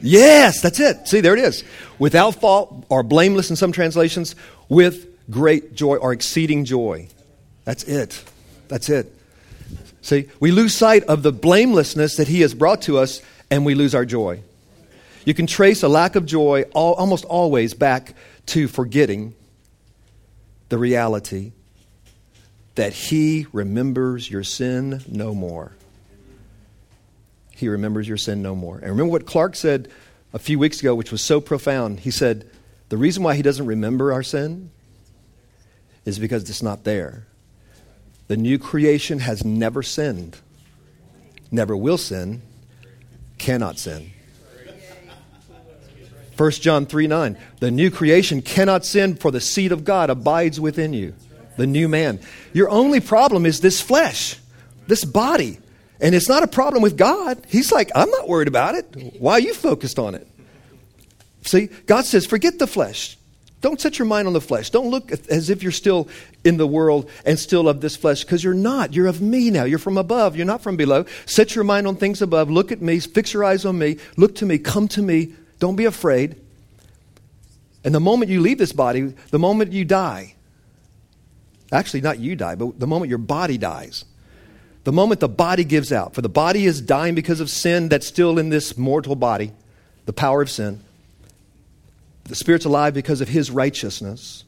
Yes, 0.00 0.62
that's 0.62 0.80
it. 0.80 1.08
See, 1.08 1.20
there 1.20 1.34
it 1.34 1.40
is. 1.40 1.62
Without 1.98 2.32
fault 2.32 2.86
or 2.88 3.02
blameless 3.02 3.50
in 3.50 3.56
some 3.56 3.72
translations, 3.72 4.34
with 4.68 5.06
great 5.30 5.74
joy 5.74 5.96
or 5.96 6.12
exceeding 6.12 6.64
joy. 6.64 7.08
That's 7.64 7.84
it. 7.84 8.24
That's 8.68 8.88
it. 8.88 9.14
See, 10.02 10.28
we 10.40 10.50
lose 10.50 10.74
sight 10.74 11.04
of 11.04 11.22
the 11.22 11.32
blamelessness 11.32 12.16
that 12.16 12.28
He 12.28 12.40
has 12.40 12.54
brought 12.54 12.82
to 12.82 12.98
us 12.98 13.20
and 13.50 13.66
we 13.66 13.74
lose 13.74 13.94
our 13.94 14.04
joy. 14.04 14.42
You 15.24 15.34
can 15.34 15.46
trace 15.46 15.82
a 15.82 15.88
lack 15.88 16.16
of 16.16 16.24
joy 16.24 16.64
all, 16.72 16.94
almost 16.94 17.24
always 17.24 17.74
back 17.74 18.14
to 18.46 18.68
forgetting 18.68 19.34
the 20.68 20.78
reality 20.78 21.52
that 22.76 22.92
He 22.92 23.46
remembers 23.52 24.30
your 24.30 24.44
sin 24.44 25.02
no 25.06 25.34
more. 25.34 25.72
He 27.54 27.68
remembers 27.68 28.08
your 28.08 28.16
sin 28.16 28.40
no 28.40 28.54
more. 28.54 28.76
And 28.76 28.88
remember 28.88 29.12
what 29.12 29.26
Clark 29.26 29.54
said 29.54 29.90
a 30.32 30.38
few 30.38 30.58
weeks 30.58 30.80
ago, 30.80 30.94
which 30.94 31.12
was 31.12 31.20
so 31.22 31.40
profound. 31.40 32.00
He 32.00 32.10
said, 32.10 32.48
The 32.88 32.96
reason 32.96 33.22
why 33.22 33.34
He 33.34 33.42
doesn't 33.42 33.66
remember 33.66 34.12
our 34.12 34.22
sin 34.22 34.70
is 36.06 36.18
because 36.18 36.48
it's 36.48 36.62
not 36.62 36.84
there. 36.84 37.26
The 38.28 38.36
new 38.36 38.58
creation 38.58 39.18
has 39.18 39.44
never 39.44 39.82
sinned, 39.82 40.38
never 41.50 41.76
will 41.76 41.98
sin, 41.98 42.40
cannot 43.40 43.78
sin. 43.78 44.12
1 46.36 46.50
John 46.52 46.86
3 46.86 47.06
9. 47.06 47.38
The 47.58 47.70
new 47.70 47.90
creation 47.90 48.40
cannot 48.40 48.86
sin, 48.86 49.16
for 49.16 49.30
the 49.30 49.40
seed 49.40 49.72
of 49.72 49.84
God 49.84 50.08
abides 50.08 50.60
within 50.60 50.92
you. 50.92 51.14
The 51.56 51.66
new 51.66 51.88
man. 51.88 52.20
Your 52.54 52.70
only 52.70 53.00
problem 53.00 53.44
is 53.44 53.60
this 53.60 53.80
flesh, 53.80 54.38
this 54.86 55.04
body. 55.04 55.58
And 56.00 56.14
it's 56.14 56.30
not 56.30 56.42
a 56.42 56.46
problem 56.46 56.82
with 56.82 56.96
God. 56.96 57.44
He's 57.46 57.70
like, 57.70 57.90
I'm 57.94 58.08
not 58.08 58.26
worried 58.26 58.48
about 58.48 58.74
it. 58.74 59.16
Why 59.18 59.34
are 59.34 59.40
you 59.40 59.52
focused 59.52 59.98
on 59.98 60.14
it? 60.14 60.26
See, 61.42 61.66
God 61.84 62.06
says, 62.06 62.24
forget 62.24 62.58
the 62.58 62.66
flesh. 62.66 63.18
Don't 63.60 63.80
set 63.80 63.98
your 63.98 64.06
mind 64.06 64.26
on 64.26 64.32
the 64.32 64.40
flesh. 64.40 64.70
Don't 64.70 64.90
look 64.90 65.12
as 65.12 65.50
if 65.50 65.62
you're 65.62 65.70
still 65.70 66.08
in 66.44 66.56
the 66.56 66.66
world 66.66 67.10
and 67.26 67.38
still 67.38 67.68
of 67.68 67.82
this 67.82 67.94
flesh, 67.94 68.24
because 68.24 68.42
you're 68.42 68.54
not. 68.54 68.94
You're 68.94 69.06
of 69.06 69.20
me 69.20 69.50
now. 69.50 69.64
You're 69.64 69.78
from 69.78 69.98
above. 69.98 70.34
You're 70.34 70.46
not 70.46 70.62
from 70.62 70.76
below. 70.76 71.04
Set 71.26 71.54
your 71.54 71.64
mind 71.64 71.86
on 71.86 71.96
things 71.96 72.22
above. 72.22 72.50
Look 72.50 72.72
at 72.72 72.80
me. 72.80 73.00
Fix 73.00 73.34
your 73.34 73.44
eyes 73.44 73.66
on 73.66 73.78
me. 73.78 73.98
Look 74.16 74.36
to 74.36 74.46
me. 74.46 74.58
Come 74.58 74.88
to 74.88 75.02
me. 75.02 75.34
Don't 75.58 75.76
be 75.76 75.84
afraid. 75.84 76.36
And 77.84 77.94
the 77.94 78.00
moment 78.00 78.30
you 78.30 78.40
leave 78.40 78.58
this 78.58 78.72
body, 78.72 79.14
the 79.30 79.38
moment 79.38 79.72
you 79.72 79.84
die, 79.84 80.34
actually, 81.70 82.00
not 82.00 82.18
you 82.18 82.36
die, 82.36 82.54
but 82.54 82.78
the 82.78 82.86
moment 82.86 83.08
your 83.08 83.18
body 83.18 83.58
dies, 83.58 84.04
the 84.84 84.92
moment 84.92 85.20
the 85.20 85.28
body 85.28 85.64
gives 85.64 85.92
out, 85.92 86.14
for 86.14 86.22
the 86.22 86.28
body 86.28 86.64
is 86.64 86.80
dying 86.80 87.14
because 87.14 87.40
of 87.40 87.50
sin 87.50 87.88
that's 87.88 88.06
still 88.06 88.38
in 88.38 88.48
this 88.48 88.76
mortal 88.78 89.16
body, 89.16 89.52
the 90.06 90.12
power 90.12 90.40
of 90.40 90.50
sin. 90.50 90.82
The 92.30 92.36
spirit's 92.36 92.64
alive 92.64 92.94
because 92.94 93.20
of 93.20 93.28
his 93.28 93.50
righteousness. 93.50 94.44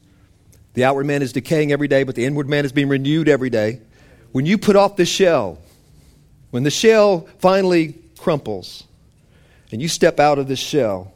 The 0.73 0.85
outward 0.85 1.05
man 1.05 1.21
is 1.21 1.33
decaying 1.33 1.73
every 1.73 1.89
day, 1.89 2.03
but 2.03 2.15
the 2.15 2.23
inward 2.23 2.47
man 2.47 2.63
is 2.63 2.71
being 2.71 2.87
renewed 2.87 3.27
every 3.27 3.49
day. 3.49 3.81
When 4.31 4.45
you 4.45 4.57
put 4.57 4.77
off 4.77 4.95
the 4.95 5.03
shell, 5.03 5.57
when 6.51 6.63
the 6.63 6.71
shell 6.71 7.27
finally 7.39 7.95
crumples, 8.17 8.85
and 9.73 9.81
you 9.81 9.89
step 9.89 10.17
out 10.21 10.39
of 10.39 10.47
this 10.47 10.59
shell, 10.59 11.11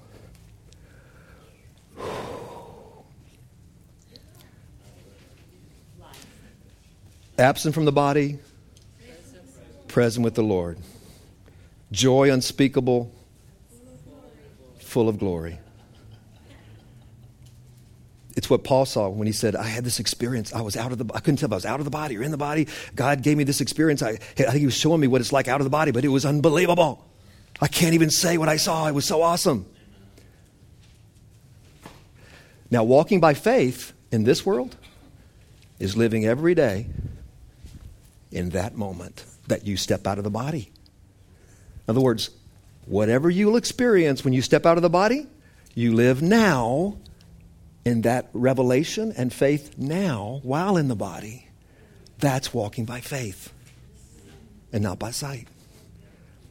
absent 7.40 7.76
from 7.76 7.86
the 7.86 7.94
body, 7.94 8.40
present 9.88 10.26
with 10.26 10.36
the 10.36 10.44
Lord. 10.44 10.78
Joy 11.94 12.30
unspeakable, 12.30 13.10
full 14.82 15.08
of 15.08 15.18
glory. 15.18 15.60
It's 18.48 18.50
what 18.50 18.64
Paul 18.64 18.86
saw 18.86 19.10
when 19.10 19.28
he 19.28 19.34
said, 19.34 19.58
I 19.58 19.64
had 19.64 19.84
this 19.84 20.00
experience. 20.00 20.54
I 20.54 20.62
was 20.62 20.78
out 20.78 20.94
of 20.94 20.98
the 20.98 21.14
I 21.14 21.20
couldn't 21.20 21.36
tell 21.36 21.48
if 21.48 21.52
I 21.52 21.56
was 21.56 21.66
out 21.66 21.82
of 21.82 21.84
the 21.84 21.92
body 21.92 22.18
or 22.18 22.24
in 22.24 22.32
the 22.32 22.38
body. 22.38 22.70
God 22.96 23.22
gave 23.22 23.36
me 23.36 23.44
this 23.44 23.60
experience. 23.60 24.02
I, 24.02 24.12
I 24.12 24.16
think 24.16 24.54
he 24.54 24.66
was 24.66 24.74
showing 24.74 25.02
me 25.02 25.08
what 25.08 25.20
it's 25.20 25.34
like 25.34 25.50
out 25.50 25.60
of 25.60 25.66
the 25.66 25.70
body, 25.70 25.92
but 25.92 26.06
it 26.06 26.08
was 26.08 26.26
unbelievable. 26.26 27.06
I 27.60 27.68
can't 27.68 27.94
even 27.94 28.10
say 28.10 28.38
what 28.38 28.48
I 28.48 28.56
saw. 28.56 28.88
It 28.88 28.94
was 28.94 29.04
so 29.04 29.22
awesome. 29.22 29.66
Now, 32.72 32.86
walking 32.86 33.20
by 33.20 33.34
faith 33.34 33.92
in 34.14 34.24
this 34.24 34.46
world 34.46 34.78
is 35.78 35.98
living 35.98 36.26
every 36.26 36.56
day 36.56 36.88
in 38.32 38.52
that 38.52 38.78
moment 38.78 39.26
that 39.48 39.68
you 39.68 39.76
step 39.76 40.08
out 40.08 40.20
of 40.20 40.24
the 40.24 40.30
body. 40.30 40.72
In 41.86 41.92
other 41.92 42.00
words, 42.00 42.30
whatever 42.86 43.30
you'll 43.30 43.58
experience 43.58 44.24
when 44.24 44.32
you 44.32 44.42
step 44.42 44.66
out 44.66 44.78
of 44.78 44.84
the 44.84 44.90
body, 44.90 45.28
you 45.76 45.94
live 45.94 46.22
now 46.22 46.96
in 47.88 48.02
that 48.02 48.28
revelation 48.34 49.14
and 49.16 49.32
faith 49.32 49.78
now 49.78 50.42
while 50.44 50.76
in 50.76 50.90
the 50.90 50.96
body. 50.96 51.48
That's 52.20 52.54
walking 52.54 52.84
by 52.84 53.00
faith 53.00 53.54
and 54.74 54.84
not 54.84 55.00
by 55.00 55.12
sight. 55.12 55.48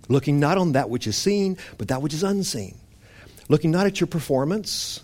Looking 0.08 0.40
not 0.40 0.56
on 0.56 0.72
that 0.72 0.88
which 0.88 1.06
is 1.06 1.16
seen, 1.16 1.58
but 1.76 1.88
that 1.88 2.00
which 2.00 2.14
is 2.14 2.22
unseen. 2.22 2.78
Looking 3.50 3.70
not 3.70 3.86
at 3.86 4.00
your 4.00 4.06
performance, 4.06 5.02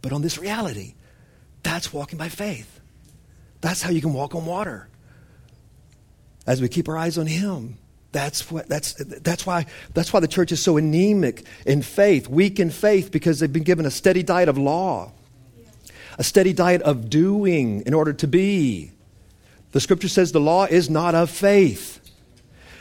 but 0.00 0.12
on 0.12 0.22
this 0.22 0.38
reality. 0.38 0.94
That's 1.64 1.92
walking 1.92 2.18
by 2.18 2.28
faith. 2.28 2.78
That's 3.60 3.82
how 3.82 3.90
you 3.90 4.00
can 4.00 4.12
walk 4.12 4.36
on 4.36 4.46
water 4.46 4.88
as 6.46 6.62
we 6.62 6.68
keep 6.68 6.88
our 6.88 6.96
eyes 6.96 7.18
on 7.18 7.26
Him 7.26 7.78
That's, 8.12 8.48
what, 8.48 8.68
that's, 8.68 8.94
that's, 8.94 9.44
why, 9.44 9.66
that's 9.92 10.12
why 10.12 10.20
the 10.20 10.28
church 10.28 10.52
is 10.52 10.62
so 10.62 10.76
anemic 10.76 11.44
in 11.66 11.82
faith, 11.82 12.28
weak 12.28 12.60
in 12.60 12.70
faith, 12.70 13.10
because 13.10 13.40
they've 13.40 13.52
been 13.52 13.64
given 13.64 13.86
a 13.86 13.90
steady 13.90 14.22
diet 14.22 14.48
of 14.48 14.56
law, 14.56 15.12
a 16.18 16.24
steady 16.24 16.52
diet 16.52 16.82
of 16.82 17.08
doing 17.08 17.82
in 17.86 17.94
order 17.94 18.12
to 18.12 18.26
be. 18.26 18.92
The 19.72 19.80
scripture 19.80 20.08
says 20.08 20.32
the 20.32 20.40
law 20.40 20.64
is 20.64 20.90
not 20.90 21.14
of 21.14 21.30
faith. 21.30 22.00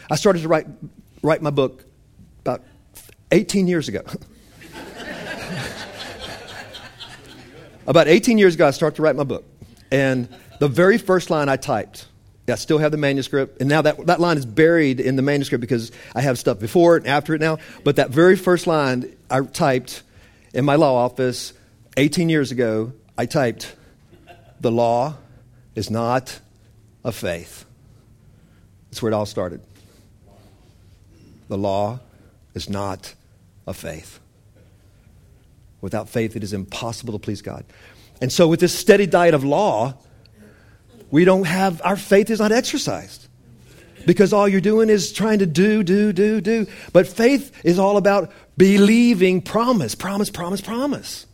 I 0.09 0.15
started 0.15 0.41
to 0.41 0.47
write, 0.47 0.67
write 1.21 1.41
my 1.41 1.51
book 1.51 1.85
about 2.41 2.63
18 3.31 3.67
years 3.67 3.87
ago. 3.87 4.01
about 7.87 8.07
18 8.07 8.37
years 8.37 8.55
ago, 8.55 8.67
I 8.67 8.71
started 8.71 8.95
to 8.97 9.01
write 9.01 9.15
my 9.15 9.23
book. 9.23 9.45
And 9.91 10.27
the 10.59 10.67
very 10.67 10.97
first 10.97 11.29
line 11.29 11.49
I 11.49 11.57
typed 11.57 12.07
I 12.49 12.55
still 12.55 12.77
have 12.77 12.91
the 12.91 12.97
manuscript, 12.97 13.59
and 13.59 13.67
now 13.67 13.81
that, 13.81 14.07
that 14.07 14.21
line 14.21 14.37
is 14.37 14.45
buried 14.45 15.01
in 15.01 15.17
the 15.17 15.21
manuscript 15.21 15.59
because 15.59 15.91
I 16.15 16.21
have 16.21 16.39
stuff 16.39 16.59
before 16.59 16.95
it 16.95 17.03
and 17.03 17.07
after 17.07 17.33
it 17.33 17.41
now. 17.41 17.57
But 17.83 17.97
that 17.97 18.09
very 18.09 18.37
first 18.37 18.67
line 18.67 19.17
I 19.29 19.41
typed 19.41 20.01
in 20.53 20.63
my 20.63 20.75
law 20.75 20.95
office 20.95 21.51
18 21.97 22.29
years 22.29 22.53
ago, 22.53 22.93
I 23.17 23.25
typed, 23.25 23.75
The 24.59 24.71
law 24.71 25.15
is 25.75 25.89
not 25.89 26.39
of 27.03 27.15
faith. 27.15 27.65
That's 28.89 29.01
where 29.01 29.11
it 29.11 29.15
all 29.15 29.25
started. 29.25 29.61
The 31.49 31.57
law 31.57 31.99
is 32.53 32.69
not 32.69 33.13
of 33.65 33.77
faith. 33.77 34.19
Without 35.81 36.09
faith, 36.09 36.35
it 36.35 36.43
is 36.43 36.53
impossible 36.53 37.13
to 37.13 37.19
please 37.19 37.41
God. 37.41 37.63
And 38.21 38.31
so, 38.31 38.47
with 38.47 38.59
this 38.59 38.77
steady 38.77 39.05
diet 39.05 39.33
of 39.33 39.43
law, 39.43 39.95
we 41.11 41.23
don't 41.23 41.45
have, 41.45 41.81
our 41.83 41.95
faith 41.95 42.29
is 42.29 42.39
not 42.39 42.51
exercised. 42.51 43.27
Because 44.05 44.33
all 44.33 44.47
you're 44.47 44.61
doing 44.61 44.89
is 44.89 45.11
trying 45.11 45.39
to 45.39 45.45
do, 45.45 45.83
do, 45.83 46.13
do, 46.13 46.39
do. 46.39 46.65
But 46.93 47.07
faith 47.07 47.51
is 47.65 47.77
all 47.77 47.97
about 47.97 48.31
believing 48.55 49.41
promise, 49.41 49.95
promise, 49.95 50.29
promise, 50.29 50.61
promise. 50.61 51.25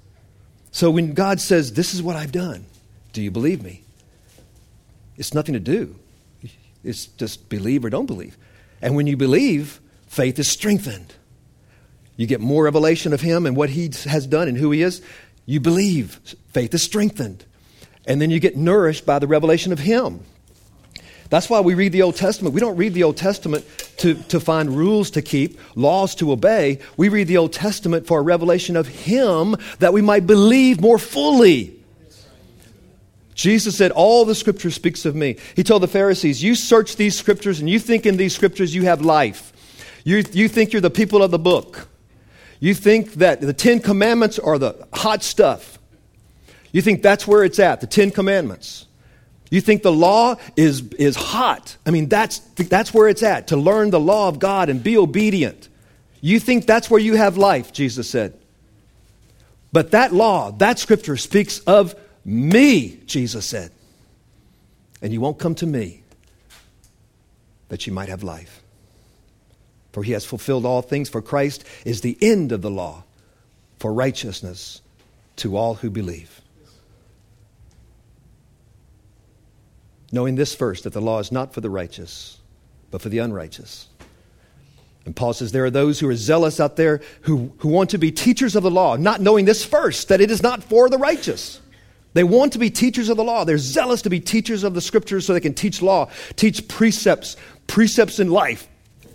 So 0.73 0.89
when 0.89 1.13
God 1.13 1.39
says, 1.39 1.73
This 1.73 1.93
is 1.93 2.03
what 2.03 2.17
I've 2.17 2.33
done, 2.33 2.65
do 3.13 3.21
you 3.21 3.31
believe 3.31 3.63
me? 3.63 3.83
It's 5.15 5.33
nothing 5.33 5.53
to 5.53 5.59
do. 5.59 5.95
It's 6.83 7.05
just 7.05 7.47
believe 7.47 7.85
or 7.85 7.89
don't 7.89 8.07
believe. 8.07 8.35
And 8.81 8.95
when 8.95 9.07
you 9.07 9.15
believe, 9.15 9.79
faith 10.07 10.37
is 10.37 10.49
strengthened. 10.49 11.13
You 12.17 12.27
get 12.27 12.41
more 12.41 12.65
revelation 12.65 13.13
of 13.13 13.21
Him 13.21 13.45
and 13.45 13.55
what 13.55 13.69
He 13.69 13.91
has 14.05 14.27
done 14.27 14.47
and 14.47 14.57
who 14.57 14.71
He 14.71 14.81
is. 14.81 15.01
You 15.45 15.59
believe, 15.59 16.19
faith 16.51 16.73
is 16.73 16.83
strengthened. 16.83 17.45
And 18.05 18.19
then 18.19 18.31
you 18.31 18.39
get 18.39 18.57
nourished 18.57 19.05
by 19.05 19.19
the 19.19 19.27
revelation 19.27 19.71
of 19.71 19.79
Him. 19.79 20.25
That's 21.33 21.49
why 21.49 21.61
we 21.61 21.73
read 21.73 21.93
the 21.93 22.03
Old 22.03 22.15
Testament. 22.15 22.53
We 22.53 22.61
don't 22.61 22.77
read 22.77 22.93
the 22.93 23.01
Old 23.01 23.17
Testament 23.17 23.65
to, 23.97 24.13
to 24.25 24.39
find 24.39 24.69
rules 24.69 25.09
to 25.09 25.23
keep, 25.23 25.59
laws 25.73 26.13
to 26.17 26.31
obey. 26.31 26.77
We 26.95 27.09
read 27.09 27.27
the 27.27 27.37
Old 27.37 27.53
Testament 27.53 28.05
for 28.05 28.19
a 28.19 28.21
revelation 28.21 28.75
of 28.75 28.87
Him 28.87 29.55
that 29.79 29.93
we 29.93 30.03
might 30.03 30.27
believe 30.27 30.79
more 30.79 30.99
fully. 30.99 31.73
Jesus 33.33 33.75
said, 33.75 33.89
All 33.89 34.25
the 34.25 34.35
scripture 34.35 34.69
speaks 34.69 35.05
of 35.05 35.15
me. 35.15 35.37
He 35.55 35.63
told 35.63 35.81
the 35.81 35.87
Pharisees, 35.87 36.43
You 36.43 36.53
search 36.53 36.97
these 36.97 37.17
scriptures 37.17 37.59
and 37.59 37.67
you 37.67 37.79
think 37.79 38.05
in 38.05 38.17
these 38.17 38.35
scriptures 38.35 38.75
you 38.75 38.83
have 38.83 39.01
life. 39.01 39.53
You, 40.03 40.23
you 40.33 40.47
think 40.47 40.71
you're 40.71 40.83
the 40.83 40.91
people 40.91 41.23
of 41.23 41.31
the 41.31 41.39
book. 41.39 41.87
You 42.59 42.75
think 42.75 43.13
that 43.13 43.41
the 43.41 43.53
Ten 43.53 43.79
Commandments 43.79 44.37
are 44.37 44.59
the 44.59 44.87
hot 44.93 45.23
stuff. 45.23 45.79
You 46.71 46.83
think 46.83 47.01
that's 47.01 47.25
where 47.25 47.43
it's 47.43 47.57
at, 47.57 47.81
the 47.81 47.87
Ten 47.87 48.11
Commandments. 48.11 48.85
You 49.53 49.61
think 49.61 49.83
the 49.83 49.91
law 49.91 50.37
is, 50.55 50.81
is 50.97 51.15
hot. 51.15 51.77
I 51.85 51.91
mean, 51.91 52.09
that's, 52.09 52.39
that's 52.39 52.91
where 52.91 53.07
it's 53.07 53.21
at, 53.21 53.49
to 53.49 53.55
learn 53.55 53.91
the 53.91 53.99
law 53.99 54.27
of 54.27 54.39
God 54.39 54.67
and 54.67 54.83
be 54.83 54.97
obedient. 54.97 55.69
You 56.21 56.39
think 56.39 56.65
that's 56.65 56.89
where 56.89 56.99
you 56.99 57.13
have 57.17 57.37
life, 57.37 57.71
Jesus 57.71 58.09
said. 58.09 58.33
But 59.71 59.91
that 59.91 60.11
law, 60.11 60.49
that 60.53 60.79
scripture 60.79 61.17
speaks 61.17 61.59
of 61.59 61.93
me, 62.25 62.99
Jesus 63.05 63.45
said. 63.45 63.69
And 65.03 65.13
you 65.13 65.21
won't 65.21 65.37
come 65.37 65.53
to 65.53 65.67
me 65.67 66.01
that 67.69 67.85
you 67.85 67.93
might 67.93 68.09
have 68.09 68.23
life. 68.23 68.63
For 69.91 70.01
he 70.01 70.13
has 70.13 70.25
fulfilled 70.25 70.65
all 70.65 70.81
things, 70.81 71.09
for 71.09 71.21
Christ 71.21 71.63
is 71.85 72.01
the 72.01 72.17
end 72.19 72.53
of 72.53 72.63
the 72.63 72.71
law 72.71 73.03
for 73.77 73.93
righteousness 73.93 74.81
to 75.35 75.57
all 75.57 75.75
who 75.75 75.91
believe. 75.91 76.41
Knowing 80.13 80.35
this 80.35 80.53
first 80.53 80.83
that 80.83 80.93
the 80.93 81.01
law 81.01 81.19
is 81.19 81.31
not 81.31 81.53
for 81.53 81.59
the 81.59 81.69
righteous, 81.69 82.37
but 82.91 83.01
for 83.01 83.09
the 83.09 83.17
unrighteous. 83.17 83.87
And 85.05 85.15
Paul 85.15 85.33
says 85.33 85.51
there 85.51 85.65
are 85.65 85.71
those 85.71 85.99
who 85.99 86.07
are 86.07 86.15
zealous 86.15 86.59
out 86.59 86.77
there 86.77 87.01
who, 87.21 87.51
who 87.57 87.67
want 87.67 87.89
to 87.89 87.97
be 87.97 88.11
teachers 88.11 88.55
of 88.55 88.63
the 88.63 88.71
law, 88.71 88.95
not 88.95 89.19
knowing 89.19 89.45
this 89.45 89.65
first, 89.65 90.07
that 90.07 90.21
it 90.21 90.31
is 90.31 90.41
not 90.41 90.63
for 90.63 90.87
the 90.87 90.99
righteous. 90.99 91.59
They 92.13 92.23
want 92.23 92.53
to 92.53 92.59
be 92.59 92.69
teachers 92.69 93.09
of 93.09 93.17
the 93.17 93.23
law. 93.23 93.43
They're 93.43 93.57
zealous 93.57 94.03
to 94.03 94.09
be 94.11 94.19
teachers 94.19 94.63
of 94.63 94.75
the 94.75 94.81
scriptures 94.81 95.25
so 95.25 95.33
they 95.33 95.39
can 95.39 95.55
teach 95.55 95.81
law, 95.81 96.09
teach 96.35 96.67
precepts, 96.67 97.35
precepts 97.65 98.19
in 98.19 98.29
life, 98.29 98.67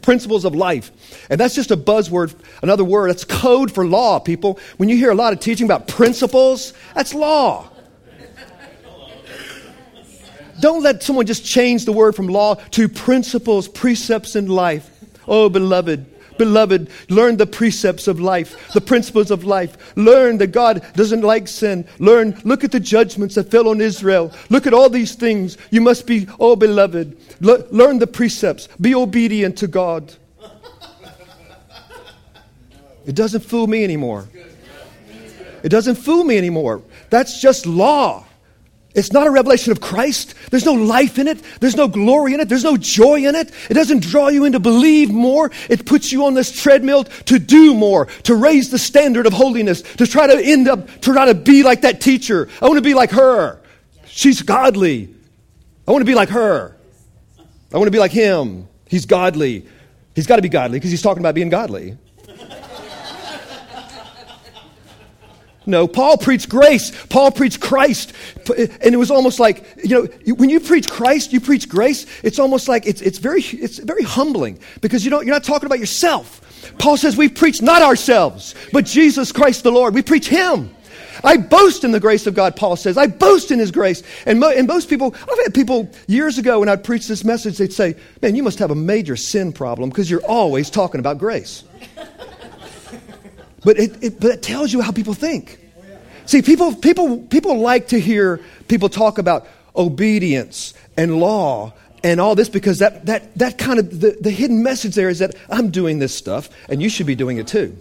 principles 0.02 0.44
of 0.44 0.56
life. 0.56 0.90
And 1.30 1.38
that's 1.38 1.54
just 1.54 1.70
a 1.70 1.76
buzzword, 1.76 2.34
another 2.60 2.84
word. 2.84 3.10
That's 3.10 3.24
code 3.24 3.72
for 3.72 3.86
law, 3.86 4.18
people. 4.18 4.58
When 4.78 4.88
you 4.88 4.96
hear 4.96 5.12
a 5.12 5.14
lot 5.14 5.32
of 5.32 5.38
teaching 5.38 5.64
about 5.64 5.86
principles, 5.86 6.74
that's 6.94 7.14
law. 7.14 7.70
Don't 10.60 10.82
let 10.82 11.02
someone 11.02 11.26
just 11.26 11.44
change 11.44 11.84
the 11.84 11.92
word 11.92 12.14
from 12.14 12.28
law 12.28 12.54
to 12.72 12.88
principles, 12.88 13.68
precepts 13.68 14.36
in 14.36 14.48
life. 14.48 14.90
Oh, 15.26 15.48
beloved, 15.48 16.06
beloved, 16.38 16.90
learn 17.10 17.36
the 17.36 17.46
precepts 17.46 18.08
of 18.08 18.18
life, 18.18 18.72
the 18.72 18.80
principles 18.80 19.30
of 19.30 19.44
life. 19.44 19.96
Learn 19.96 20.38
that 20.38 20.48
God 20.48 20.84
doesn't 20.94 21.20
like 21.20 21.48
sin. 21.48 21.86
Learn, 21.98 22.40
look 22.44 22.64
at 22.64 22.72
the 22.72 22.80
judgments 22.80 23.34
that 23.34 23.50
fell 23.50 23.68
on 23.68 23.80
Israel. 23.80 24.32
Look 24.48 24.66
at 24.66 24.74
all 24.74 24.88
these 24.88 25.14
things. 25.14 25.58
You 25.70 25.80
must 25.80 26.06
be, 26.06 26.26
oh, 26.40 26.56
beloved, 26.56 27.16
le- 27.40 27.64
learn 27.70 27.98
the 27.98 28.06
precepts. 28.06 28.68
Be 28.80 28.94
obedient 28.94 29.58
to 29.58 29.66
God. 29.66 30.14
It 33.06 33.14
doesn't 33.14 33.40
fool 33.40 33.66
me 33.66 33.84
anymore. 33.84 34.28
It 35.62 35.70
doesn't 35.70 35.96
fool 35.96 36.24
me 36.24 36.38
anymore. 36.38 36.82
That's 37.10 37.40
just 37.40 37.66
law. 37.66 38.24
It's 38.98 39.12
not 39.12 39.28
a 39.28 39.30
revelation 39.30 39.70
of 39.70 39.80
Christ. 39.80 40.34
There's 40.50 40.64
no 40.64 40.72
life 40.72 41.18
in 41.18 41.28
it. 41.28 41.40
There's 41.60 41.76
no 41.76 41.86
glory 41.86 42.34
in 42.34 42.40
it. 42.40 42.48
There's 42.48 42.64
no 42.64 42.76
joy 42.76 43.24
in 43.24 43.36
it. 43.36 43.52
It 43.70 43.74
doesn't 43.74 44.02
draw 44.02 44.26
you 44.28 44.44
in 44.44 44.52
to 44.52 44.58
believe 44.58 45.10
more. 45.10 45.52
It 45.70 45.86
puts 45.86 46.10
you 46.10 46.24
on 46.24 46.34
this 46.34 46.50
treadmill 46.50 47.04
to 47.04 47.38
do 47.38 47.74
more, 47.74 48.06
to 48.24 48.34
raise 48.34 48.70
the 48.70 48.78
standard 48.78 49.26
of 49.26 49.32
holiness, 49.32 49.82
to 49.82 50.06
try 50.06 50.26
to 50.26 50.44
end 50.44 50.66
up, 50.66 50.88
to 51.02 51.12
try 51.12 51.26
to 51.26 51.34
be 51.34 51.62
like 51.62 51.82
that 51.82 52.00
teacher. 52.00 52.48
I 52.60 52.66
want 52.66 52.78
to 52.78 52.82
be 52.82 52.94
like 52.94 53.12
her. 53.12 53.60
She's 54.06 54.42
godly. 54.42 55.14
I 55.86 55.92
want 55.92 56.02
to 56.02 56.06
be 56.06 56.16
like 56.16 56.30
her. 56.30 56.76
I 57.72 57.76
want 57.76 57.86
to 57.86 57.92
be 57.92 58.00
like 58.00 58.10
him. 58.10 58.66
He's 58.86 59.06
godly. 59.06 59.64
He's 60.16 60.26
got 60.26 60.36
to 60.36 60.42
be 60.42 60.48
godly 60.48 60.78
because 60.78 60.90
he's 60.90 61.02
talking 61.02 61.22
about 61.22 61.36
being 61.36 61.50
godly. 61.50 61.96
No, 65.68 65.86
Paul 65.86 66.16
preached 66.16 66.48
grace. 66.48 66.90
Paul 67.08 67.30
preached 67.30 67.60
Christ. 67.60 68.14
And 68.56 68.94
it 68.94 68.96
was 68.96 69.10
almost 69.10 69.38
like, 69.38 69.64
you 69.84 69.90
know, 69.90 70.34
when 70.34 70.48
you 70.48 70.60
preach 70.60 70.88
Christ, 70.88 71.30
you 71.30 71.42
preach 71.42 71.68
grace, 71.68 72.06
it's 72.22 72.38
almost 72.38 72.68
like 72.68 72.86
it's, 72.86 73.02
it's, 73.02 73.18
very, 73.18 73.42
it's 73.42 73.78
very 73.78 74.02
humbling 74.02 74.58
because 74.80 75.04
you 75.04 75.10
don't, 75.10 75.26
you're 75.26 75.34
not 75.34 75.44
talking 75.44 75.66
about 75.66 75.78
yourself. 75.78 76.72
Paul 76.78 76.96
says 76.96 77.18
we 77.18 77.28
preach 77.28 77.60
not 77.60 77.82
ourselves, 77.82 78.54
but 78.72 78.86
Jesus 78.86 79.30
Christ 79.30 79.62
the 79.62 79.70
Lord. 79.70 79.94
We 79.94 80.00
preach 80.00 80.26
Him. 80.26 80.74
I 81.22 81.36
boast 81.36 81.84
in 81.84 81.90
the 81.90 82.00
grace 82.00 82.26
of 82.26 82.34
God, 82.34 82.56
Paul 82.56 82.76
says. 82.76 82.96
I 82.96 83.06
boast 83.06 83.50
in 83.50 83.58
His 83.58 83.70
grace. 83.70 84.02
And, 84.24 84.40
mo- 84.40 84.50
and 84.50 84.66
most 84.66 84.88
people, 84.88 85.14
I've 85.14 85.44
had 85.44 85.52
people 85.52 85.90
years 86.06 86.38
ago 86.38 86.60
when 86.60 86.70
I'd 86.70 86.82
preach 86.82 87.08
this 87.08 87.24
message, 87.24 87.58
they'd 87.58 87.74
say, 87.74 87.94
Man, 88.22 88.34
you 88.34 88.42
must 88.42 88.58
have 88.60 88.70
a 88.70 88.74
major 88.74 89.16
sin 89.16 89.52
problem 89.52 89.90
because 89.90 90.10
you're 90.10 90.24
always 90.24 90.70
talking 90.70 90.98
about 90.98 91.18
grace. 91.18 91.64
But 93.68 93.78
it, 93.78 94.02
it, 94.02 94.18
but 94.18 94.30
it 94.30 94.40
tells 94.40 94.72
you 94.72 94.80
how 94.80 94.92
people 94.92 95.12
think. 95.12 95.58
See, 96.24 96.40
people, 96.40 96.74
people, 96.74 97.18
people 97.18 97.58
like 97.58 97.88
to 97.88 98.00
hear 98.00 98.40
people 98.66 98.88
talk 98.88 99.18
about 99.18 99.46
obedience 99.76 100.72
and 100.96 101.20
law 101.20 101.74
and 102.02 102.18
all 102.18 102.34
this 102.34 102.48
because 102.48 102.78
that, 102.78 103.04
that, 103.04 103.34
that 103.36 103.58
kind 103.58 103.78
of 103.78 104.00
the, 104.00 104.16
the 104.22 104.30
hidden 104.30 104.62
message 104.62 104.94
there 104.94 105.10
is 105.10 105.18
that 105.18 105.34
I'm 105.50 105.70
doing 105.70 105.98
this 105.98 106.14
stuff 106.14 106.48
and 106.70 106.80
you 106.80 106.88
should 106.88 107.04
be 107.04 107.14
doing 107.14 107.36
it 107.36 107.46
too. 107.46 107.76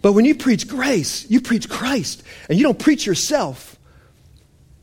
But 0.00 0.14
when 0.14 0.24
you 0.24 0.34
preach 0.34 0.66
grace, 0.66 1.30
you 1.30 1.42
preach 1.42 1.68
Christ 1.68 2.22
and 2.48 2.56
you 2.56 2.64
don't 2.64 2.78
preach 2.78 3.04
yourself, 3.04 3.78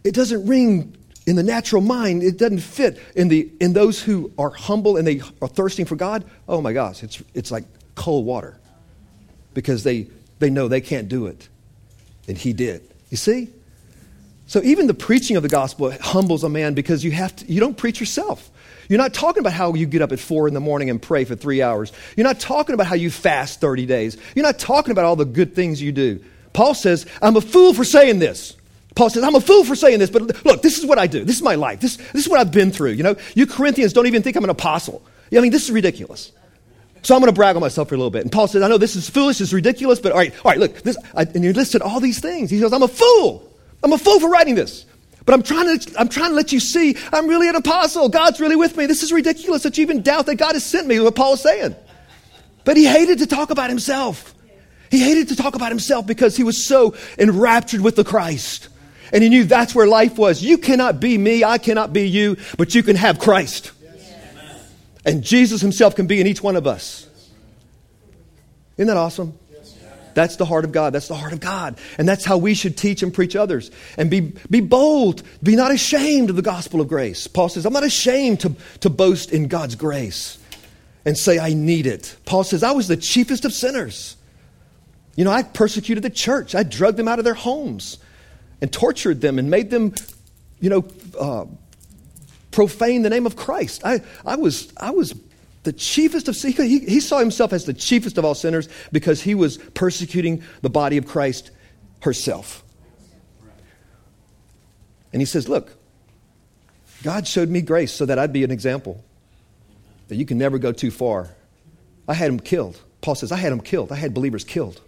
it 0.03 0.13
doesn't 0.13 0.45
ring 0.45 0.95
in 1.25 1.37
the 1.37 1.43
natural 1.43 1.81
mind, 1.81 2.21
it 2.21 2.37
doesn't 2.37 2.59
fit 2.59 3.01
in, 3.15 3.29
the, 3.29 3.51
in 3.59 3.73
those 3.73 3.99
who 3.99 4.31
are 4.37 4.51
humble 4.51 4.95
and 4.95 5.07
they 5.07 5.21
are 5.41 5.47
thirsting 5.47 5.85
for 5.85 5.95
God. 5.95 6.23
Oh 6.47 6.61
my 6.61 6.71
gosh, 6.71 7.01
it's, 7.01 7.23
it's 7.33 7.49
like 7.49 7.63
cold 7.95 8.23
water 8.23 8.59
because 9.57 9.81
they, 9.81 10.05
they 10.37 10.51
know 10.51 10.67
they 10.67 10.81
can't 10.81 11.09
do 11.09 11.25
it. 11.25 11.49
And 12.27 12.37
he 12.37 12.53
did. 12.53 12.87
You 13.09 13.17
see? 13.17 13.49
So 14.45 14.61
even 14.61 14.85
the 14.85 14.93
preaching 14.93 15.35
of 15.35 15.41
the 15.41 15.49
gospel 15.49 15.89
humbles 15.99 16.43
a 16.43 16.49
man 16.49 16.75
because 16.75 17.03
you, 17.03 17.09
have 17.09 17.35
to, 17.37 17.51
you 17.51 17.59
don't 17.59 17.75
preach 17.75 17.99
yourself. 17.99 18.51
You're 18.87 18.99
not 18.99 19.15
talking 19.15 19.39
about 19.39 19.53
how 19.53 19.73
you 19.73 19.87
get 19.87 20.03
up 20.03 20.11
at 20.11 20.19
four 20.19 20.47
in 20.47 20.53
the 20.53 20.59
morning 20.59 20.91
and 20.91 21.01
pray 21.01 21.25
for 21.25 21.35
three 21.35 21.63
hours. 21.63 21.91
You're 22.15 22.27
not 22.27 22.39
talking 22.39 22.75
about 22.75 22.85
how 22.85 22.93
you 22.93 23.09
fast 23.09 23.59
30 23.59 23.87
days. 23.87 24.15
You're 24.35 24.45
not 24.45 24.59
talking 24.59 24.91
about 24.91 25.05
all 25.05 25.15
the 25.15 25.25
good 25.25 25.55
things 25.55 25.81
you 25.81 25.91
do. 25.91 26.23
Paul 26.53 26.75
says, 26.75 27.07
I'm 27.19 27.35
a 27.35 27.41
fool 27.41 27.73
for 27.73 27.83
saying 27.83 28.19
this. 28.19 28.55
Paul 28.93 29.09
says, 29.09 29.23
I'm 29.23 29.33
a 29.33 29.41
fool 29.41 29.63
for 29.63 29.75
saying 29.75 29.97
this, 29.97 30.11
but 30.11 30.45
look, 30.45 30.61
this 30.61 30.77
is 30.77 30.85
what 30.85 30.99
I 30.99 31.07
do. 31.07 31.23
This 31.23 31.37
is 31.37 31.41
my 31.41 31.55
life. 31.55 31.79
This, 31.79 31.97
this 31.97 32.27
is 32.27 32.29
what 32.29 32.39
I've 32.39 32.51
been 32.51 32.69
through. 32.69 32.91
You 32.91 33.01
know, 33.01 33.15
you 33.33 33.47
Corinthians 33.47 33.91
don't 33.91 34.05
even 34.05 34.21
think 34.21 34.35
I'm 34.35 34.43
an 34.43 34.51
apostle. 34.51 35.01
I 35.35 35.39
mean, 35.39 35.51
this 35.51 35.63
is 35.63 35.71
ridiculous. 35.71 36.31
So 37.03 37.15
I'm 37.15 37.21
going 37.21 37.31
to 37.31 37.35
brag 37.35 37.55
on 37.55 37.61
myself 37.61 37.89
for 37.89 37.95
a 37.95 37.97
little 37.97 38.11
bit. 38.11 38.23
And 38.23 38.31
Paul 38.31 38.47
says, 38.47 38.63
I 38.63 38.67
know 38.67 38.77
this 38.77 38.95
is 38.95 39.09
foolish, 39.09 39.37
this 39.37 39.49
is 39.49 39.53
ridiculous, 39.53 39.99
but 39.99 40.11
all 40.11 40.17
right, 40.17 40.33
all 40.43 40.51
right, 40.51 40.59
look, 40.59 40.81
this, 40.81 40.97
I, 41.15 41.23
and 41.23 41.43
he 41.43 41.53
listed 41.53 41.81
all 41.81 41.99
these 41.99 42.19
things. 42.19 42.49
He 42.49 42.59
goes, 42.59 42.73
I'm 42.73 42.83
a 42.83 42.87
fool. 42.87 43.49
I'm 43.83 43.93
a 43.93 43.97
fool 43.97 44.19
for 44.19 44.29
writing 44.29 44.55
this. 44.55 44.85
But 45.25 45.33
I'm 45.33 45.43
trying, 45.43 45.77
to, 45.77 45.99
I'm 45.99 46.07
trying 46.07 46.29
to 46.29 46.35
let 46.35 46.53
you 46.53 46.59
see 46.59 46.95
I'm 47.11 47.27
really 47.27 47.49
an 47.49 47.55
apostle. 47.55 48.07
God's 48.07 48.39
really 48.39 48.55
with 48.55 48.77
me. 48.77 48.85
This 48.85 49.03
is 49.03 49.11
ridiculous 49.11 49.63
that 49.63 49.77
you 49.77 49.81
even 49.81 50.01
doubt 50.01 50.25
that 50.27 50.35
God 50.35 50.53
has 50.53 50.65
sent 50.65 50.87
me, 50.87 50.99
what 50.99 51.15
Paul 51.15 51.33
is 51.33 51.41
saying. 51.41 51.75
But 52.63 52.77
he 52.77 52.85
hated 52.85 53.19
to 53.19 53.27
talk 53.27 53.49
about 53.49 53.69
himself. 53.69 54.33
He 54.89 54.99
hated 54.99 55.29
to 55.29 55.35
talk 55.35 55.55
about 55.55 55.69
himself 55.69 56.07
because 56.07 56.37
he 56.37 56.43
was 56.43 56.65
so 56.65 56.95
enraptured 57.17 57.81
with 57.81 57.97
the 57.97 58.05
Christ. 58.05 58.69
And 59.11 59.21
he 59.21 59.29
knew 59.29 59.43
that's 59.43 59.75
where 59.75 59.87
life 59.87 60.17
was. 60.17 60.41
You 60.41 60.57
cannot 60.57 60.99
be 60.99 61.17
me, 61.17 61.43
I 61.43 61.57
cannot 61.57 61.93
be 61.93 62.07
you, 62.07 62.37
but 62.57 62.73
you 62.73 62.83
can 62.83 62.95
have 62.95 63.19
Christ. 63.19 63.71
And 65.07 65.23
Jesus 65.23 65.61
himself 65.61 65.95
can 65.95 66.05
be 66.05 66.21
in 66.21 66.27
each 66.27 66.43
one 66.43 66.57
of 66.57 66.67
us. 66.67 67.07
Isn't 68.75 68.87
that 68.87 68.97
awesome? 68.97 69.39
That's 70.13 70.35
the 70.35 70.45
heart 70.45 70.65
of 70.65 70.71
God. 70.71 70.93
That's 70.93 71.07
the 71.07 71.15
heart 71.15 71.31
of 71.31 71.39
God. 71.39 71.79
And 71.97 72.07
that's 72.07 72.25
how 72.25 72.37
we 72.37 72.55
should 72.55 72.75
teach 72.75 73.03
and 73.03 73.13
preach 73.13 73.35
others. 73.35 73.71
And 73.97 74.09
be, 74.09 74.33
be 74.49 74.61
bold. 74.61 75.23
Be 75.41 75.55
not 75.55 75.71
ashamed 75.71 76.29
of 76.29 76.35
the 76.35 76.41
gospel 76.41 76.81
of 76.81 76.87
grace. 76.87 77.27
Paul 77.27 77.49
says, 77.49 77.65
I'm 77.65 77.73
not 77.73 77.83
ashamed 77.83 78.41
to, 78.41 78.55
to 78.81 78.89
boast 78.89 79.31
in 79.31 79.47
God's 79.47 79.75
grace 79.75 80.39
and 81.05 81.17
say, 81.17 81.39
I 81.39 81.53
need 81.53 81.85
it. 81.85 82.15
Paul 82.25 82.43
says, 82.43 82.61
I 82.61 82.71
was 82.71 82.87
the 82.87 82.97
chiefest 82.97 83.45
of 83.45 83.53
sinners. 83.53 84.17
You 85.15 85.23
know, 85.23 85.31
I 85.31 85.43
persecuted 85.43 86.03
the 86.03 86.09
church, 86.09 86.53
I 86.53 86.63
drugged 86.63 86.97
them 86.97 87.07
out 87.07 87.19
of 87.19 87.25
their 87.25 87.33
homes 87.33 87.97
and 88.59 88.73
tortured 88.73 89.21
them 89.21 89.39
and 89.39 89.49
made 89.49 89.69
them, 89.69 89.93
you 90.59 90.69
know, 90.69 90.85
uh, 91.17 91.45
profane 92.57 93.03
the 93.03 93.09
name 93.11 93.27
of 93.27 93.35
Christ. 93.35 93.83
I, 93.85 94.01
I, 94.25 94.35
was, 94.35 94.73
I 94.77 94.89
was 94.89 95.13
the 95.61 95.71
chiefest 95.71 96.27
of 96.27 96.35
he, 96.35 96.79
he 96.79 96.99
saw 96.99 97.19
himself 97.19 97.53
as 97.53 97.65
the 97.65 97.73
chiefest 97.73 98.17
of 98.17 98.25
all 98.25 98.33
sinners 98.33 98.67
because 98.91 99.21
he 99.21 99.35
was 99.35 99.59
persecuting 99.75 100.41
the 100.63 100.69
body 100.71 100.97
of 100.97 101.05
Christ 101.05 101.51
herself. 102.01 102.63
And 105.13 105.21
he 105.21 105.27
says, 105.27 105.47
Look, 105.47 105.71
God 107.03 107.27
showed 107.27 107.47
me 107.47 107.61
grace 107.61 107.91
so 107.91 108.07
that 108.07 108.17
I'd 108.17 108.33
be 108.33 108.43
an 108.43 108.49
example. 108.49 109.05
That 110.07 110.15
you 110.15 110.25
can 110.25 110.39
never 110.39 110.57
go 110.57 110.71
too 110.71 110.89
far. 110.89 111.29
I 112.07 112.15
had 112.15 112.31
him 112.31 112.39
killed. 112.39 112.81
Paul 113.01 113.13
says, 113.13 113.31
I 113.31 113.37
had 113.37 113.51
him 113.51 113.61
killed. 113.61 113.91
I 113.91 113.97
had 113.97 114.15
believers 114.15 114.43
killed. 114.43 114.81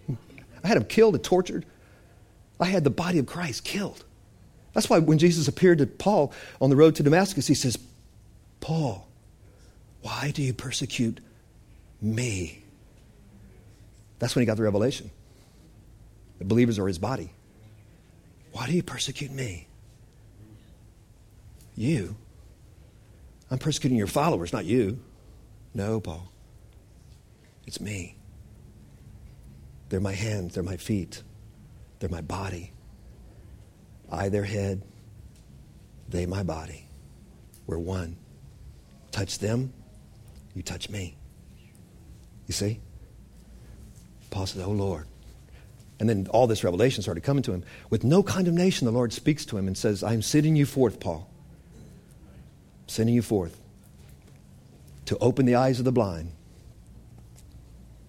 I 0.64 0.66
had 0.66 0.76
him 0.76 0.86
killed 0.86 1.14
and 1.14 1.22
tortured. 1.22 1.64
I 2.58 2.64
had 2.64 2.82
the 2.82 2.90
body 2.90 3.20
of 3.20 3.26
Christ 3.26 3.62
killed. 3.62 4.04
That's 4.72 4.88
why 4.88 4.98
when 4.98 5.18
Jesus 5.18 5.48
appeared 5.48 5.78
to 5.78 5.86
Paul 5.86 6.32
on 6.60 6.70
the 6.70 6.76
road 6.76 6.94
to 6.96 7.02
Damascus, 7.02 7.46
he 7.46 7.54
says, 7.54 7.78
Paul, 8.60 9.08
why 10.02 10.30
do 10.30 10.42
you 10.42 10.54
persecute 10.54 11.20
me? 12.00 12.62
That's 14.18 14.34
when 14.34 14.42
he 14.42 14.46
got 14.46 14.56
the 14.56 14.62
revelation. 14.62 15.10
The 16.38 16.44
believers 16.44 16.78
are 16.78 16.86
his 16.86 16.98
body. 16.98 17.32
Why 18.52 18.66
do 18.66 18.72
you 18.72 18.82
persecute 18.82 19.30
me? 19.30 19.66
You. 21.74 22.16
I'm 23.50 23.58
persecuting 23.58 23.98
your 23.98 24.06
followers, 24.06 24.52
not 24.52 24.64
you. 24.64 25.00
No, 25.74 26.00
Paul. 26.00 26.30
It's 27.66 27.80
me. 27.80 28.16
They're 29.88 30.00
my 30.00 30.12
hands, 30.12 30.54
they're 30.54 30.62
my 30.62 30.76
feet, 30.76 31.22
they're 31.98 32.08
my 32.08 32.20
body. 32.20 32.72
I, 34.10 34.28
their 34.28 34.44
head, 34.44 34.82
they, 36.08 36.26
my 36.26 36.42
body. 36.42 36.86
We're 37.66 37.78
one. 37.78 38.16
Touch 39.12 39.38
them, 39.38 39.72
you 40.54 40.62
touch 40.62 40.88
me. 40.88 41.16
You 42.46 42.54
see? 42.54 42.80
Paul 44.30 44.46
says, 44.46 44.62
Oh 44.62 44.70
Lord. 44.70 45.06
And 45.98 46.08
then 46.08 46.26
all 46.30 46.46
this 46.46 46.64
revelation 46.64 47.02
started 47.02 47.22
coming 47.22 47.42
to 47.42 47.52
him. 47.52 47.62
With 47.90 48.04
no 48.04 48.22
condemnation, 48.22 48.86
the 48.86 48.92
Lord 48.92 49.12
speaks 49.12 49.44
to 49.46 49.58
him 49.58 49.66
and 49.66 49.76
says, 49.76 50.02
I'm 50.02 50.22
sending 50.22 50.56
you 50.56 50.64
forth, 50.64 50.98
Paul. 50.98 51.28
I'm 52.82 52.88
sending 52.88 53.14
you 53.14 53.22
forth 53.22 53.60
to 55.04 55.18
open 55.18 55.44
the 55.44 55.56
eyes 55.56 55.78
of 55.78 55.84
the 55.84 55.92
blind. 55.92 56.32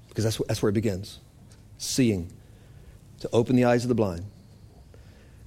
Because 0.08 0.24
that's, 0.24 0.38
that's 0.48 0.62
where 0.62 0.70
it 0.70 0.74
begins 0.74 1.20
seeing. 1.78 2.32
To 3.20 3.30
open 3.34 3.56
the 3.56 3.66
eyes 3.66 3.84
of 3.84 3.90
the 3.90 3.96
blind. 3.96 4.26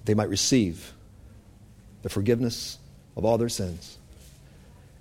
They 0.05 0.15
might 0.15 0.29
receive 0.29 0.93
the 2.03 2.09
forgiveness 2.09 2.79
of 3.17 3.25
all 3.25 3.39
their 3.39 3.49
sins 3.49 3.99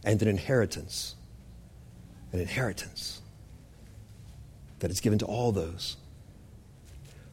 and 0.03 0.21
an 0.21 0.27
inheritance 0.27 1.15
an 2.33 2.39
inheritance 2.39 3.21
that 4.79 4.91
is 4.91 4.99
given 4.99 5.19
to 5.19 5.25
all 5.25 5.51
those 5.51 5.95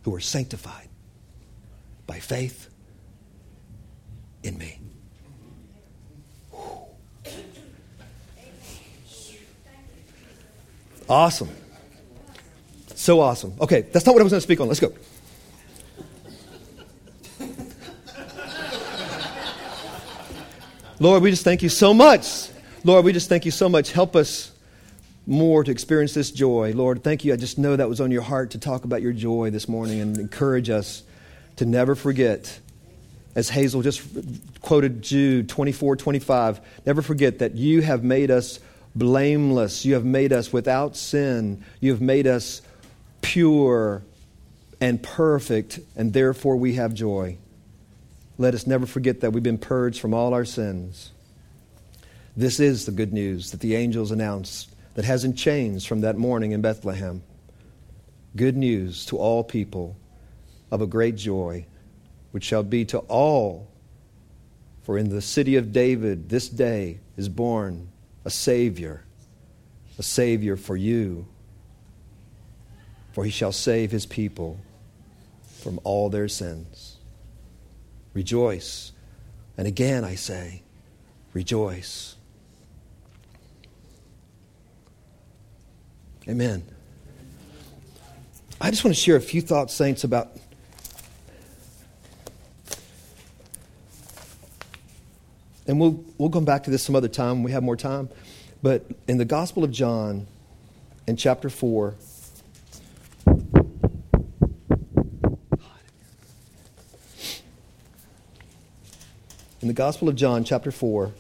who 0.03 0.15
are 0.15 0.21
sanctified 0.21 0.89
by 2.07 2.19
faith 2.19 2.69
in 4.43 4.57
me. 4.59 4.79
Awesome. 11.09 11.49
So 12.95 13.21
awesome. 13.21 13.55
Okay, 13.61 13.81
that's 13.81 14.07
not 14.07 14.13
what 14.13 14.21
I 14.21 14.23
was 14.23 14.33
going 14.33 14.39
to 14.39 14.45
speak 14.45 14.61
on. 14.61 14.69
Let's 14.69 14.79
go. 14.79 14.93
Lord, 21.03 21.23
we 21.23 21.31
just 21.31 21.45
thank 21.45 21.63
you 21.63 21.71
so 21.71 21.95
much. 21.95 22.51
Lord, 22.85 23.07
we 23.07 23.15
just 23.15 23.31
thank 23.31 23.47
you 23.47 23.51
so 23.51 23.71
much. 23.71 23.91
Help 23.91 24.15
us 24.15 24.53
more 25.27 25.65
to 25.65 25.71
experience 25.71 26.13
this 26.13 26.31
joy. 26.31 26.75
Lord, 26.75 27.03
thank 27.03 27.25
you. 27.25 27.33
I 27.33 27.37
just 27.37 27.57
know 27.57 27.75
that 27.75 27.89
was 27.89 28.03
on 28.03 28.11
your 28.11 28.21
heart 28.21 28.51
to 28.51 28.59
talk 28.59 28.85
about 28.85 29.01
your 29.01 29.15
joy 29.15 29.49
this 29.49 29.67
morning 29.67 29.99
and 30.01 30.19
encourage 30.19 30.69
us 30.69 31.03
to 31.57 31.65
never 31.65 31.95
forget. 31.95 32.61
As 33.35 33.49
Hazel 33.49 33.81
just 33.81 34.03
quoted 34.61 35.01
Jude 35.01 35.49
24 35.49 35.97
25, 35.97 36.61
never 36.85 37.01
forget 37.01 37.39
that 37.39 37.55
you 37.55 37.81
have 37.81 38.05
made 38.05 38.31
us 38.31 38.61
blameless. 38.95 39.87
You 39.87 39.95
have 39.95 40.05
made 40.05 40.35
us 40.35 40.53
without 40.53 40.97
sin. 40.97 41.65
You 41.81 41.93
have 41.93 42.03
made 42.03 42.27
us 42.27 42.61
pure 43.23 44.03
and 44.83 45.03
perfect, 45.03 45.81
and 45.97 46.13
therefore 46.13 46.57
we 46.57 46.75
have 46.75 46.93
joy. 46.93 47.39
Let 48.41 48.55
us 48.55 48.67
never 48.67 48.87
forget 48.87 49.21
that 49.21 49.35
we've 49.35 49.43
been 49.43 49.59
purged 49.59 50.01
from 50.01 50.15
all 50.15 50.33
our 50.33 50.47
sins. 50.47 51.13
This 52.35 52.59
is 52.59 52.87
the 52.87 52.91
good 52.91 53.13
news 53.13 53.51
that 53.51 53.61
the 53.61 53.75
angels 53.75 54.11
announced 54.11 54.75
that 54.95 55.05
hasn't 55.05 55.37
changed 55.37 55.87
from 55.87 56.01
that 56.01 56.17
morning 56.17 56.53
in 56.53 56.63
Bethlehem. 56.63 57.23
Good 58.35 58.57
news 58.57 59.05
to 59.07 59.19
all 59.19 59.45
people 59.45 59.95
of 60.71 60.81
a 60.81 60.87
great 60.87 61.17
joy, 61.17 61.67
which 62.31 62.45
shall 62.45 62.63
be 62.63 62.87
to 62.87 63.01
all. 63.01 63.69
For 64.85 64.97
in 64.97 65.11
the 65.11 65.21
city 65.21 65.57
of 65.57 65.71
David 65.71 66.31
this 66.31 66.49
day 66.49 67.01
is 67.19 67.29
born 67.29 67.91
a 68.25 68.31
Savior, 68.31 69.05
a 69.99 70.03
Savior 70.03 70.57
for 70.57 70.79
you. 70.79 71.27
For 73.13 73.23
he 73.23 73.31
shall 73.31 73.53
save 73.53 73.91
his 73.91 74.07
people 74.07 74.59
from 75.61 75.79
all 75.85 76.09
their 76.09 76.29
sins. 76.29 76.90
Rejoice. 78.15 78.93
And 79.57 79.67
again 79.67 80.05
I 80.05 80.15
say, 80.15 80.63
rejoice. 81.33 82.17
Amen. 86.29 86.63
I 88.61 88.71
just 88.71 88.85
want 88.85 88.95
to 88.95 89.01
share 89.01 89.17
a 89.17 89.21
few 89.21 89.41
thoughts, 89.41 89.73
saints, 89.73 90.05
about 90.05 90.37
and 95.67 95.79
we'll 95.79 96.05
we'll 96.19 96.31
come 96.31 96.45
back 96.45 96.65
to 96.65 96.71
this 96.71 96.83
some 96.83 96.97
other 96.97 97.09
time 97.09 97.37
when 97.37 97.43
we 97.45 97.53
have 97.53 97.63
more 97.63 97.77
time. 97.77 98.09
But 98.63 98.85
in 99.09 99.19
the 99.19 99.25
Gospel 99.25 99.65
of 99.65 99.71
John, 99.71 100.27
in 101.07 101.17
chapter 101.17 101.49
four, 101.49 101.95
the 109.71 109.75
Gospel 109.75 110.09
of 110.09 110.17
John, 110.17 110.43
chapter 110.43 110.73
four, 110.73 111.13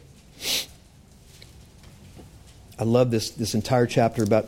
I 2.80 2.82
love 2.82 3.12
this 3.12 3.30
this 3.30 3.54
entire 3.54 3.86
chapter 3.86 4.24
about 4.24 4.46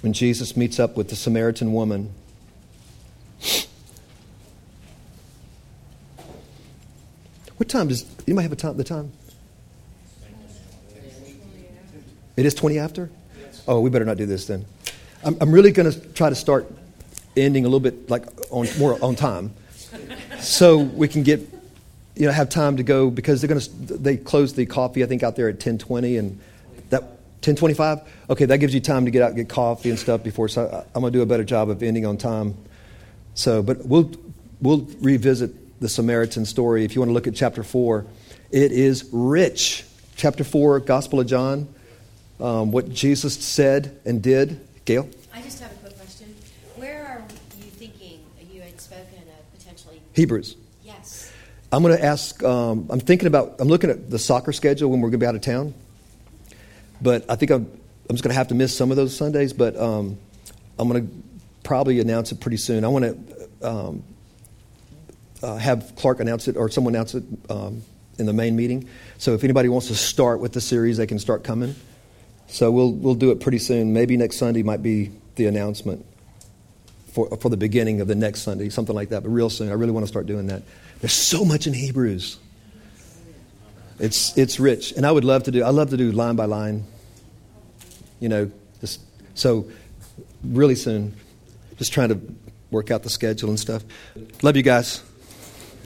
when 0.00 0.12
Jesus 0.12 0.56
meets 0.56 0.80
up 0.80 0.96
with 0.96 1.10
the 1.10 1.14
Samaritan 1.14 1.72
woman. 1.72 2.12
What 7.56 7.68
time 7.68 7.86
does 7.86 8.04
anybody 8.26 8.42
have 8.42 8.50
a 8.50 8.56
time? 8.56 8.76
The 8.76 8.82
time? 8.82 9.12
It 12.36 12.46
is 12.46 12.54
20 12.54 12.80
after? 12.80 13.12
Oh, 13.68 13.78
we 13.78 13.90
better 13.90 14.04
not 14.04 14.16
do 14.16 14.26
this 14.26 14.48
then. 14.48 14.66
I'm, 15.22 15.36
I'm 15.40 15.52
really 15.52 15.70
going 15.70 15.88
to 15.88 16.00
try 16.14 16.30
to 16.30 16.34
start 16.34 16.68
ending 17.36 17.64
a 17.64 17.68
little 17.68 17.78
bit 17.78 18.10
like 18.10 18.26
on 18.50 18.66
more 18.80 18.98
on 19.00 19.14
time, 19.14 19.52
so 20.48 20.78
we 20.78 21.08
can 21.08 21.22
get 21.22 21.40
you 22.16 22.26
know 22.26 22.32
have 22.32 22.48
time 22.48 22.76
to 22.78 22.82
go 22.82 23.10
because 23.10 23.40
they're 23.40 23.48
going 23.48 23.60
to 23.60 23.70
they 23.70 24.16
close 24.16 24.54
the 24.54 24.66
coffee 24.66 25.04
I 25.04 25.06
think 25.06 25.22
out 25.22 25.36
there 25.36 25.48
at 25.48 25.60
10:20 25.60 26.18
and 26.18 26.40
that 26.90 27.04
10:25. 27.42 28.04
Okay, 28.30 28.44
that 28.46 28.58
gives 28.58 28.74
you 28.74 28.80
time 28.80 29.04
to 29.04 29.10
get 29.10 29.22
out 29.22 29.28
and 29.28 29.36
get 29.36 29.48
coffee 29.48 29.90
and 29.90 29.98
stuff 29.98 30.22
before. 30.22 30.48
So 30.48 30.84
I'm 30.94 31.00
going 31.00 31.12
to 31.12 31.18
do 31.18 31.22
a 31.22 31.26
better 31.26 31.44
job 31.44 31.70
of 31.70 31.82
ending 31.82 32.04
on 32.04 32.16
time. 32.16 32.56
So, 33.34 33.62
but 33.62 33.86
we'll 33.86 34.10
we'll 34.60 34.88
revisit 35.00 35.80
the 35.80 35.88
Samaritan 35.88 36.44
story 36.44 36.84
if 36.84 36.94
you 36.94 37.00
want 37.00 37.10
to 37.10 37.14
look 37.14 37.26
at 37.26 37.34
chapter 37.34 37.62
four. 37.62 38.06
It 38.50 38.72
is 38.72 39.08
rich. 39.12 39.84
Chapter 40.16 40.42
four, 40.42 40.80
Gospel 40.80 41.20
of 41.20 41.26
John. 41.26 41.68
Um, 42.40 42.72
what 42.72 42.90
Jesus 42.90 43.34
said 43.34 44.00
and 44.04 44.22
did. 44.22 44.60
Gail. 44.84 45.08
I 45.34 45.42
just 45.42 45.60
have 45.60 45.70
a 45.70 45.74
quick 45.76 45.96
question. 45.96 46.34
Where 46.76 47.04
are 47.06 47.22
you 47.62 47.67
thinking 47.78 48.20
you 48.52 48.60
had 48.60 48.80
spoken 48.80 49.22
of 49.28 49.58
potentially? 49.58 50.02
Hebrews. 50.14 50.56
Yes. 50.84 51.32
I'm 51.70 51.82
going 51.82 51.96
to 51.96 52.04
ask, 52.04 52.42
um, 52.42 52.88
I'm 52.90 53.00
thinking 53.00 53.28
about, 53.28 53.56
I'm 53.60 53.68
looking 53.68 53.90
at 53.90 54.10
the 54.10 54.18
soccer 54.18 54.52
schedule 54.52 54.90
when 54.90 55.00
we're 55.00 55.10
going 55.10 55.20
to 55.20 55.24
be 55.24 55.26
out 55.26 55.34
of 55.34 55.42
town. 55.42 55.74
But 57.00 57.24
I 57.28 57.36
think 57.36 57.50
I'm, 57.50 57.70
I'm 58.08 58.16
just 58.16 58.24
going 58.24 58.32
to 58.32 58.38
have 58.38 58.48
to 58.48 58.54
miss 58.54 58.76
some 58.76 58.90
of 58.90 58.96
those 58.96 59.16
Sundays, 59.16 59.52
but 59.52 59.76
um, 59.76 60.18
I'm 60.78 60.88
going 60.88 61.06
to 61.06 61.14
probably 61.62 62.00
announce 62.00 62.32
it 62.32 62.40
pretty 62.40 62.56
soon. 62.56 62.84
I 62.84 62.88
want 62.88 63.04
to 63.04 63.68
um, 63.68 64.02
uh, 65.42 65.56
have 65.56 65.92
Clark 65.96 66.20
announce 66.20 66.48
it 66.48 66.56
or 66.56 66.70
someone 66.70 66.94
announce 66.94 67.14
it 67.14 67.24
um, 67.50 67.82
in 68.18 68.26
the 68.26 68.32
main 68.32 68.56
meeting. 68.56 68.88
So 69.18 69.34
if 69.34 69.44
anybody 69.44 69.68
wants 69.68 69.88
to 69.88 69.94
start 69.94 70.40
with 70.40 70.52
the 70.52 70.60
series, 70.60 70.96
they 70.96 71.06
can 71.06 71.18
start 71.18 71.44
coming. 71.44 71.76
So 72.48 72.72
we'll, 72.72 72.92
we'll 72.92 73.14
do 73.14 73.30
it 73.30 73.40
pretty 73.40 73.58
soon. 73.58 73.92
Maybe 73.92 74.16
next 74.16 74.38
Sunday 74.38 74.62
might 74.62 74.82
be 74.82 75.12
the 75.36 75.46
announcement 75.46 76.04
for, 77.18 77.36
for 77.38 77.48
the 77.48 77.56
beginning 77.56 78.00
of 78.00 78.06
the 78.06 78.14
next 78.14 78.42
Sunday, 78.42 78.68
something 78.68 78.94
like 78.94 79.08
that, 79.08 79.24
but 79.24 79.30
real 79.30 79.50
soon. 79.50 79.70
I 79.70 79.72
really 79.72 79.90
want 79.90 80.04
to 80.04 80.08
start 80.08 80.26
doing 80.26 80.46
that. 80.46 80.62
There's 81.00 81.12
so 81.12 81.44
much 81.44 81.66
in 81.66 81.72
Hebrews. 81.72 82.38
It's, 83.98 84.38
it's 84.38 84.60
rich. 84.60 84.92
And 84.92 85.04
I 85.04 85.10
would 85.10 85.24
love 85.24 85.42
to 85.44 85.50
do, 85.50 85.64
I 85.64 85.70
love 85.70 85.90
to 85.90 85.96
do 85.96 86.12
line 86.12 86.36
by 86.36 86.44
line, 86.44 86.84
you 88.20 88.28
know, 88.28 88.52
just, 88.80 89.00
so 89.34 89.68
really 90.44 90.76
soon. 90.76 91.16
Just 91.76 91.92
trying 91.92 92.10
to 92.10 92.20
work 92.70 92.92
out 92.92 93.02
the 93.02 93.10
schedule 93.10 93.48
and 93.48 93.58
stuff. 93.58 93.82
Love 94.42 94.56
you 94.56 94.62
guys. 94.62 95.02